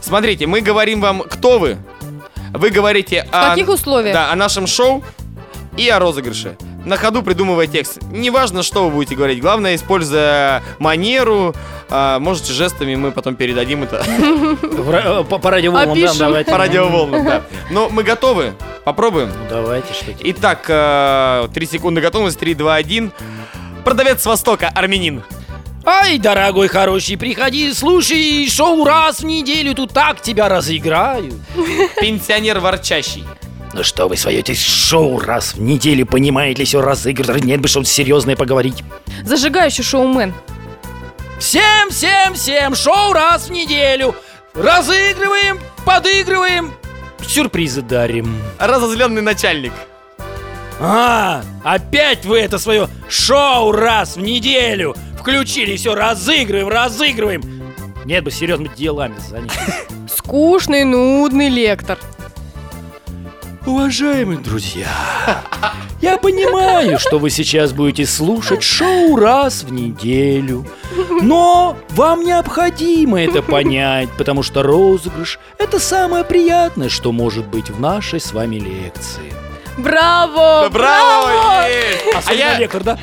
Смотрите, 0.00 0.46
мы 0.46 0.60
говорим 0.62 1.00
вам, 1.00 1.22
кто 1.22 1.58
вы. 1.58 1.76
Вы 2.52 2.70
говорите 2.70 3.26
В 3.30 3.34
о... 3.34 3.50
каких 3.50 3.68
условиях? 3.68 4.14
Да, 4.14 4.32
о 4.32 4.36
нашем 4.36 4.66
шоу 4.66 5.04
и 5.76 5.88
о 5.88 5.98
розыгрыше. 5.98 6.56
На 6.84 6.96
ходу 6.96 7.22
придумывая 7.22 7.66
текст. 7.66 7.98
Неважно, 8.10 8.62
что 8.62 8.84
вы 8.86 8.90
будете 8.90 9.14
говорить. 9.14 9.40
Главное, 9.40 9.74
используя 9.74 10.62
манеру, 10.78 11.54
а, 11.90 12.18
можете 12.18 12.52
жестами, 12.52 12.94
мы 12.94 13.12
потом 13.12 13.34
передадим 13.36 13.82
это 13.82 14.02
э, 14.06 15.24
По, 15.24 15.50
радиоволнам, 15.50 16.00
да, 16.00 16.12
давайте. 16.18 16.50
по 16.50 16.56
радиоволнам. 16.56 17.24
да. 17.24 17.42
Но 17.70 17.88
мы 17.90 18.02
готовы. 18.02 18.54
Попробуем. 18.84 19.28
Ну, 19.28 19.48
Давайте, 19.50 19.92
что. 19.92 20.12
Итак, 20.20 21.50
3 21.52 21.66
секунды 21.66 22.00
готовность. 22.00 22.38
3, 22.38 22.54
2, 22.54 22.74
1. 22.74 23.12
Продавец 23.84 24.22
с 24.22 24.26
Востока, 24.26 24.68
армянин. 24.74 25.22
Ай, 25.84 26.18
дорогой 26.18 26.68
хороший, 26.68 27.16
приходи, 27.16 27.72
слушай 27.72 28.48
шоу 28.50 28.84
раз 28.84 29.20
в 29.20 29.24
неделю, 29.24 29.74
тут 29.74 29.92
так 29.92 30.20
тебя 30.20 30.48
разыграю. 30.48 31.32
Пенсионер 32.00 32.60
ворчащий. 32.60 33.24
Ну 33.72 33.84
что 33.84 34.08
вы 34.08 34.16
свое 34.16 34.42
шоу 34.54 35.20
раз 35.20 35.54
в 35.54 35.60
неделю, 35.60 36.06
понимаете 36.06 36.60
ли, 36.60 36.64
все 36.64 36.80
разыгрывать, 36.80 37.44
нет 37.44 37.60
бы 37.60 37.68
что-то 37.68 37.86
серьезное 37.86 38.36
поговорить. 38.36 38.82
Зажигающий 39.22 39.84
шоумен. 39.84 40.34
Всем, 41.38 41.90
всем, 41.90 42.34
всем, 42.34 42.74
шоу 42.74 43.12
раз 43.12 43.48
в 43.48 43.50
неделю. 43.50 44.14
Разыгрываем, 44.54 45.60
подыгрываем, 45.84 46.74
сюрпризы 47.26 47.82
дарим. 47.82 48.36
Разозленный 48.58 49.22
начальник. 49.22 49.72
А, 50.80 51.42
опять 51.62 52.24
вы 52.24 52.40
это 52.40 52.58
свое 52.58 52.88
шоу 53.08 53.70
раз 53.70 54.16
в 54.16 54.20
неделю 54.20 54.96
включили, 55.20 55.76
все 55.76 55.94
разыгрываем, 55.94 56.68
разыгрываем. 56.68 57.42
Нет 58.04 58.24
бы 58.24 58.30
серьезными 58.30 58.74
делами 58.74 59.14
занялись. 59.28 59.52
Скучный, 60.12 60.84
нудный 60.84 61.48
лектор. 61.50 61.98
Уважаемые 63.66 64.38
друзья, 64.38 64.88
Я 66.00 66.16
понимаю, 66.16 66.98
что 66.98 67.18
вы 67.18 67.28
сейчас 67.28 67.72
будете 67.72 68.06
слушать 68.06 68.62
шоу 68.62 69.16
раз 69.16 69.64
в 69.64 69.72
неделю. 69.72 70.64
Но 71.20 71.76
вам 71.90 72.24
необходимо 72.24 73.20
это 73.20 73.42
понять, 73.42 74.08
потому 74.16 74.42
что 74.42 74.62
розыгрыш– 74.62 75.38
это 75.58 75.78
самое 75.78 76.24
приятное, 76.24 76.88
что 76.88 77.12
может 77.12 77.46
быть 77.48 77.68
в 77.68 77.78
нашей 77.78 78.18
с 78.18 78.32
вами 78.32 78.56
лекции. 78.56 79.32
Браво! 79.76 80.68
Браво! 80.70 81.66
есть! 81.68 82.14
А 82.14 82.18
Особенно 82.18 82.38
я... 82.38 82.58
лектор, 82.58 82.82
да? 82.82 82.98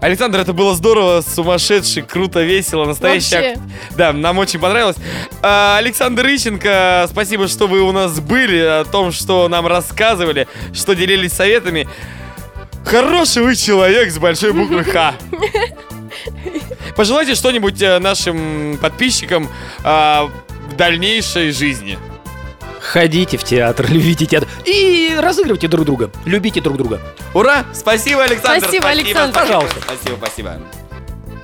Александр, 0.00 0.38
это 0.40 0.52
было 0.52 0.74
здорово, 0.74 1.22
сумасшедше, 1.22 2.02
круто, 2.02 2.42
весело, 2.42 2.84
настоящий 2.84 3.34
Вообще. 3.34 3.50
акт. 3.52 3.60
Да, 3.96 4.12
нам 4.12 4.38
очень 4.38 4.60
понравилось. 4.60 4.96
А, 5.42 5.76
Александр 5.78 6.26
Ищенко, 6.26 7.06
спасибо, 7.10 7.48
что 7.48 7.66
вы 7.66 7.80
у 7.80 7.92
нас 7.92 8.20
были, 8.20 8.58
о 8.58 8.84
том, 8.84 9.12
что 9.12 9.48
нам 9.48 9.66
рассказывали, 9.66 10.46
что 10.72 10.94
делились 10.94 11.32
советами. 11.32 11.88
Хороший 12.84 13.42
вы 13.42 13.56
человек 13.56 14.10
с 14.10 14.18
большой 14.18 14.52
буквы 14.52 14.84
Х. 14.84 15.14
Пожелайте 16.96 17.34
что-нибудь 17.34 17.80
э, 17.82 17.98
нашим 17.98 18.78
подписчикам 18.80 19.48
а, 19.84 20.30
в 20.70 20.76
дальнейшей 20.76 21.52
жизни. 21.52 21.98
Ходите 22.92 23.36
в 23.36 23.44
театр, 23.44 23.86
любите 23.90 24.24
театр 24.24 24.48
и 24.64 25.14
разыгрывайте 25.18 25.68
друг 25.68 25.84
друга. 25.84 26.10
Любите 26.24 26.60
друг 26.60 26.78
друга. 26.78 27.00
Ура! 27.34 27.66
Спасибо, 27.74 28.24
Александр! 28.24 28.60
Спасибо, 28.60 28.88
Александр. 28.88 29.32
спасибо, 29.34 29.60
Пожалуйста. 29.60 29.80
Спасибо, 29.82 30.16
спасибо. 30.16 30.58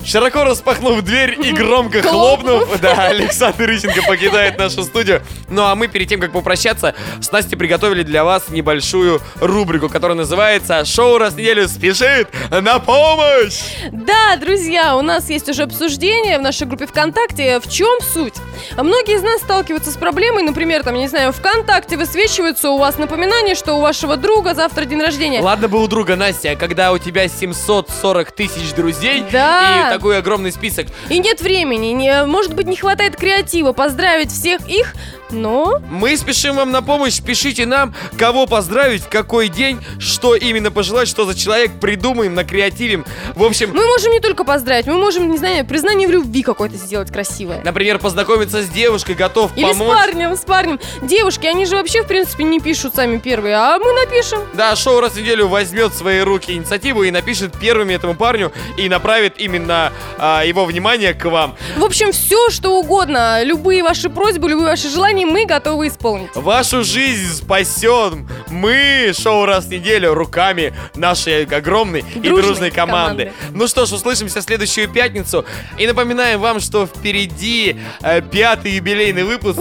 Широко 0.05 0.43
распахнув 0.43 1.01
дверь 1.01 1.35
и 1.43 1.51
громко 1.51 2.01
Хлопнув. 2.03 2.79
да, 2.79 3.07
Александр 3.07 3.71
Ищенко 3.71 4.03
покидает 4.07 4.57
нашу 4.59 4.83
студию. 4.83 5.21
Ну 5.49 5.63
а 5.63 5.73
мы 5.73 5.87
перед 5.87 6.07
тем, 6.07 6.19
как 6.21 6.31
попрощаться, 6.31 6.93
с 7.19 7.31
Настей 7.31 7.57
приготовили 7.57 8.03
для 8.03 8.23
вас 8.23 8.43
небольшую 8.49 9.19
рубрику, 9.41 9.89
которая 9.89 10.15
называется 10.15 10.85
«Шоу 10.85 11.17
раз 11.17 11.33
в 11.33 11.37
неделю 11.37 11.67
спешит 11.67 12.27
на 12.51 12.77
помощь!» 12.79 13.61
Да, 13.91 14.35
друзья, 14.39 14.95
у 14.95 15.01
нас 15.01 15.29
есть 15.29 15.49
уже 15.49 15.63
обсуждение 15.63 16.37
в 16.37 16.41
нашей 16.43 16.67
группе 16.67 16.85
ВКонтакте. 16.85 17.59
В 17.59 17.67
чем 17.71 17.99
суть? 18.13 18.35
Многие 18.77 19.15
из 19.15 19.23
нас 19.23 19.41
сталкиваются 19.41 19.91
с 19.91 19.97
проблемой, 19.97 20.43
например, 20.43 20.83
там, 20.83 20.93
не 20.95 21.07
знаю, 21.07 21.33
ВКонтакте 21.33 21.97
высвечивается 21.97 22.69
у 22.69 22.77
вас 22.77 22.99
напоминание, 22.99 23.55
что 23.55 23.73
у 23.73 23.81
вашего 23.81 24.17
друга 24.17 24.53
завтра 24.53 24.85
день 24.85 25.01
рождения. 25.01 25.41
Ладно 25.41 25.67
бы 25.67 25.81
у 25.81 25.87
друга 25.87 26.15
Настя, 26.15 26.55
когда 26.55 26.91
у 26.91 26.99
тебя 26.99 27.27
740 27.27 28.31
тысяч 28.31 28.71
друзей 28.75 29.23
Да. 29.31 29.89
и 29.94 29.94
такой 29.95 30.17
огромный 30.17 30.51
список, 30.51 30.87
И 31.09 31.19
нет 31.19 31.41
времени, 31.41 31.87
не, 31.87 32.25
может 32.25 32.53
быть, 32.53 32.67
не 32.67 32.75
хватает 32.75 33.15
креатива 33.15 33.71
поздравить 33.71 34.29
всех 34.29 34.67
их, 34.67 34.93
но... 35.35 35.79
Мы 35.89 36.15
спешим 36.17 36.55
вам 36.55 36.71
на 36.71 36.81
помощь. 36.81 37.21
Пишите 37.21 37.65
нам, 37.65 37.93
кого 38.17 38.45
поздравить, 38.47 39.03
в 39.03 39.09
какой 39.09 39.49
день, 39.49 39.79
что 39.99 40.35
именно 40.35 40.71
пожелать, 40.71 41.07
что 41.07 41.25
за 41.25 41.35
человек 41.37 41.71
придумаем, 41.79 42.33
накреативим. 42.33 43.05
В 43.35 43.43
общем, 43.43 43.71
Мы 43.73 43.85
можем 43.85 44.11
не 44.11 44.19
только 44.19 44.43
поздравить, 44.43 44.87
мы 44.87 44.95
можем, 44.97 45.29
не 45.31 45.37
знаю, 45.37 45.65
признание 45.65 46.07
в 46.07 46.11
любви 46.11 46.43
какое-то 46.43 46.75
сделать 46.77 47.11
красивое. 47.11 47.61
например, 47.63 47.99
познакомиться 47.99 48.61
с 48.63 48.67
девушкой, 48.69 49.15
готов 49.15 49.51
Или 49.55 49.65
с 49.65 49.77
помочь. 49.77 49.97
парнем, 49.97 50.35
с 50.35 50.41
парнем. 50.41 50.79
Девушки, 51.01 51.45
они 51.47 51.65
же 51.65 51.75
вообще, 51.75 52.03
в 52.03 52.07
принципе, 52.07 52.43
не 52.43 52.59
пишут 52.59 52.95
сами 52.95 53.17
первые, 53.17 53.55
а 53.55 53.77
мы 53.79 53.91
напишем. 53.93 54.39
Да, 54.53 54.75
шоу 54.75 54.99
раз 54.99 55.13
в 55.13 55.17
неделю 55.19 55.47
возьмет 55.47 55.91
в 55.91 55.97
свои 55.97 56.19
руки 56.21 56.53
инициативу 56.53 57.03
и 57.03 57.11
напишет 57.11 57.57
первыми 57.59 57.93
этому 57.93 58.15
парню 58.15 58.51
и 58.77 58.87
направит 58.89 59.35
именно 59.37 59.91
а, 60.17 60.43
его 60.43 60.65
внимание 60.65 61.13
к 61.13 61.25
вам. 61.25 61.55
В 61.77 61.83
общем, 61.83 62.11
все, 62.11 62.49
что 62.49 62.77
угодно, 62.79 63.43
любые 63.43 63.83
ваши 63.83 64.09
просьбы, 64.09 64.49
любые 64.49 64.67
ваши 64.69 64.89
желания 64.89 65.24
мы 65.25 65.45
готовы 65.45 65.87
исполнить. 65.87 66.29
Вашу 66.35 66.83
жизнь 66.83 67.35
спасем 67.35 68.27
мы, 68.49 69.11
шоу 69.19 69.45
раз 69.45 69.65
в 69.65 69.69
неделю, 69.69 70.13
руками 70.13 70.73
нашей 70.95 71.45
огромной 71.45 72.01
и 72.15 72.19
Дружной 72.19 72.41
дружной 72.43 72.71
команды. 72.71 73.25
команды. 73.25 73.33
Ну 73.57 73.67
что 73.67 73.85
ж, 73.85 73.91
услышимся 73.93 74.39
в 74.41 74.43
следующую 74.43 74.87
пятницу. 74.89 75.45
И 75.77 75.87
напоминаем 75.87 76.39
вам, 76.39 76.59
что 76.59 76.85
впереди 76.85 77.75
э, 78.01 78.21
пятый 78.21 78.71
юбилейный 78.73 79.23
выпуск. 79.23 79.59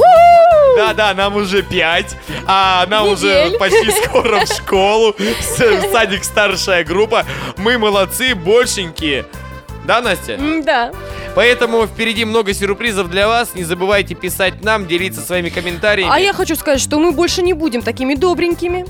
Да-да, 0.76 1.14
нам 1.14 1.36
уже 1.36 1.62
пять, 1.62 2.16
а 2.46 2.84
нам 2.88 3.06
уже 3.08 3.44
Недель. 3.44 3.58
почти 3.58 3.90
скоро 4.04 4.44
в 4.44 4.48
школу, 4.48 5.14
садик 5.92 6.24
старшая 6.24 6.84
группа. 6.84 7.24
Мы 7.56 7.78
молодцы, 7.78 8.34
большенькие. 8.34 9.24
Да, 9.84 10.00
Настя? 10.00 10.38
Да. 10.64 10.92
Поэтому 11.34 11.86
впереди 11.86 12.24
много 12.24 12.54
сюрпризов 12.54 13.10
для 13.10 13.26
вас. 13.28 13.54
Не 13.54 13.64
забывайте 13.64 14.14
писать 14.14 14.62
нам, 14.62 14.86
делиться 14.86 15.20
своими 15.20 15.48
комментариями. 15.48 16.12
А 16.12 16.18
я 16.18 16.32
хочу 16.32 16.54
сказать, 16.54 16.80
что 16.80 16.98
мы 16.98 17.12
больше 17.12 17.42
не 17.42 17.52
будем 17.52 17.82
такими 17.82 18.14
добренькими. 18.14 18.86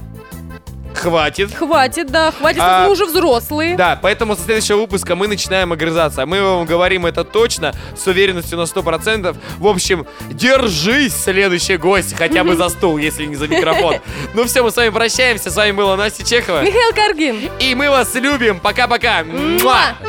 Хватит. 0.95 1.55
Хватит, 1.55 2.07
да, 2.07 2.31
хватит, 2.33 2.61
А, 2.63 2.85
мы 2.85 2.93
уже 2.93 3.05
взрослые. 3.05 3.77
Да, 3.77 3.99
поэтому 4.01 4.37
со 4.37 4.43
следующего 4.43 4.79
выпуска 4.79 5.15
мы 5.17 5.27
начинаем 5.29 5.73
огрызаться. 5.73 6.25
Мы 6.25 6.41
вам 6.41 6.65
говорим 6.67 7.05
это 7.07 7.25
точно, 7.25 7.75
с 7.97 8.07
уверенностью 8.07 8.57
на 8.59 8.67
100%. 8.67 9.37
В 9.59 9.67
общем, 9.67 10.07
держись, 10.31 11.15
следующий 11.15 11.77
гость, 11.77 12.15
хотя 12.17 12.45
бы 12.45 12.57
за 12.57 12.69
стул, 12.69 12.97
если 12.99 13.27
не 13.27 13.35
за 13.37 13.49
микрофон. 13.49 13.97
Ну 14.35 14.45
все, 14.45 14.63
мы 14.63 14.71
с 14.71 14.77
вами 14.77 14.91
прощаемся. 14.91 15.51
С 15.51 15.57
вами 15.57 15.73
была 15.73 15.97
Настя 15.97 16.25
Чехова. 16.25 16.63
Михаил 16.63 16.93
Каргин. 16.95 17.51
И 17.61 17.75
мы 17.75 17.91
вас 17.91 18.15
любим. 18.15 18.61
Пока-пока. 18.61 19.25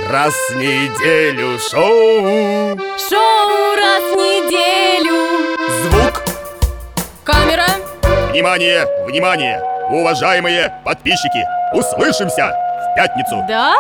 Раз 0.10 0.34
в 0.52 0.56
неделю 0.56 1.58
шоу. 1.60 2.78
Шоу 2.98 3.76
раз 3.76 4.04
в 4.13 4.15
неделю. 4.17 5.56
Звук. 5.89 6.21
Камера. 7.24 7.65
Внимание, 8.32 8.86
внимание, 9.08 9.62
уважаемые 9.89 10.74
подписчики! 10.84 11.45
Услышимся 11.74 12.52
в 12.91 12.95
пятницу! 12.95 13.43
Да? 13.48 13.76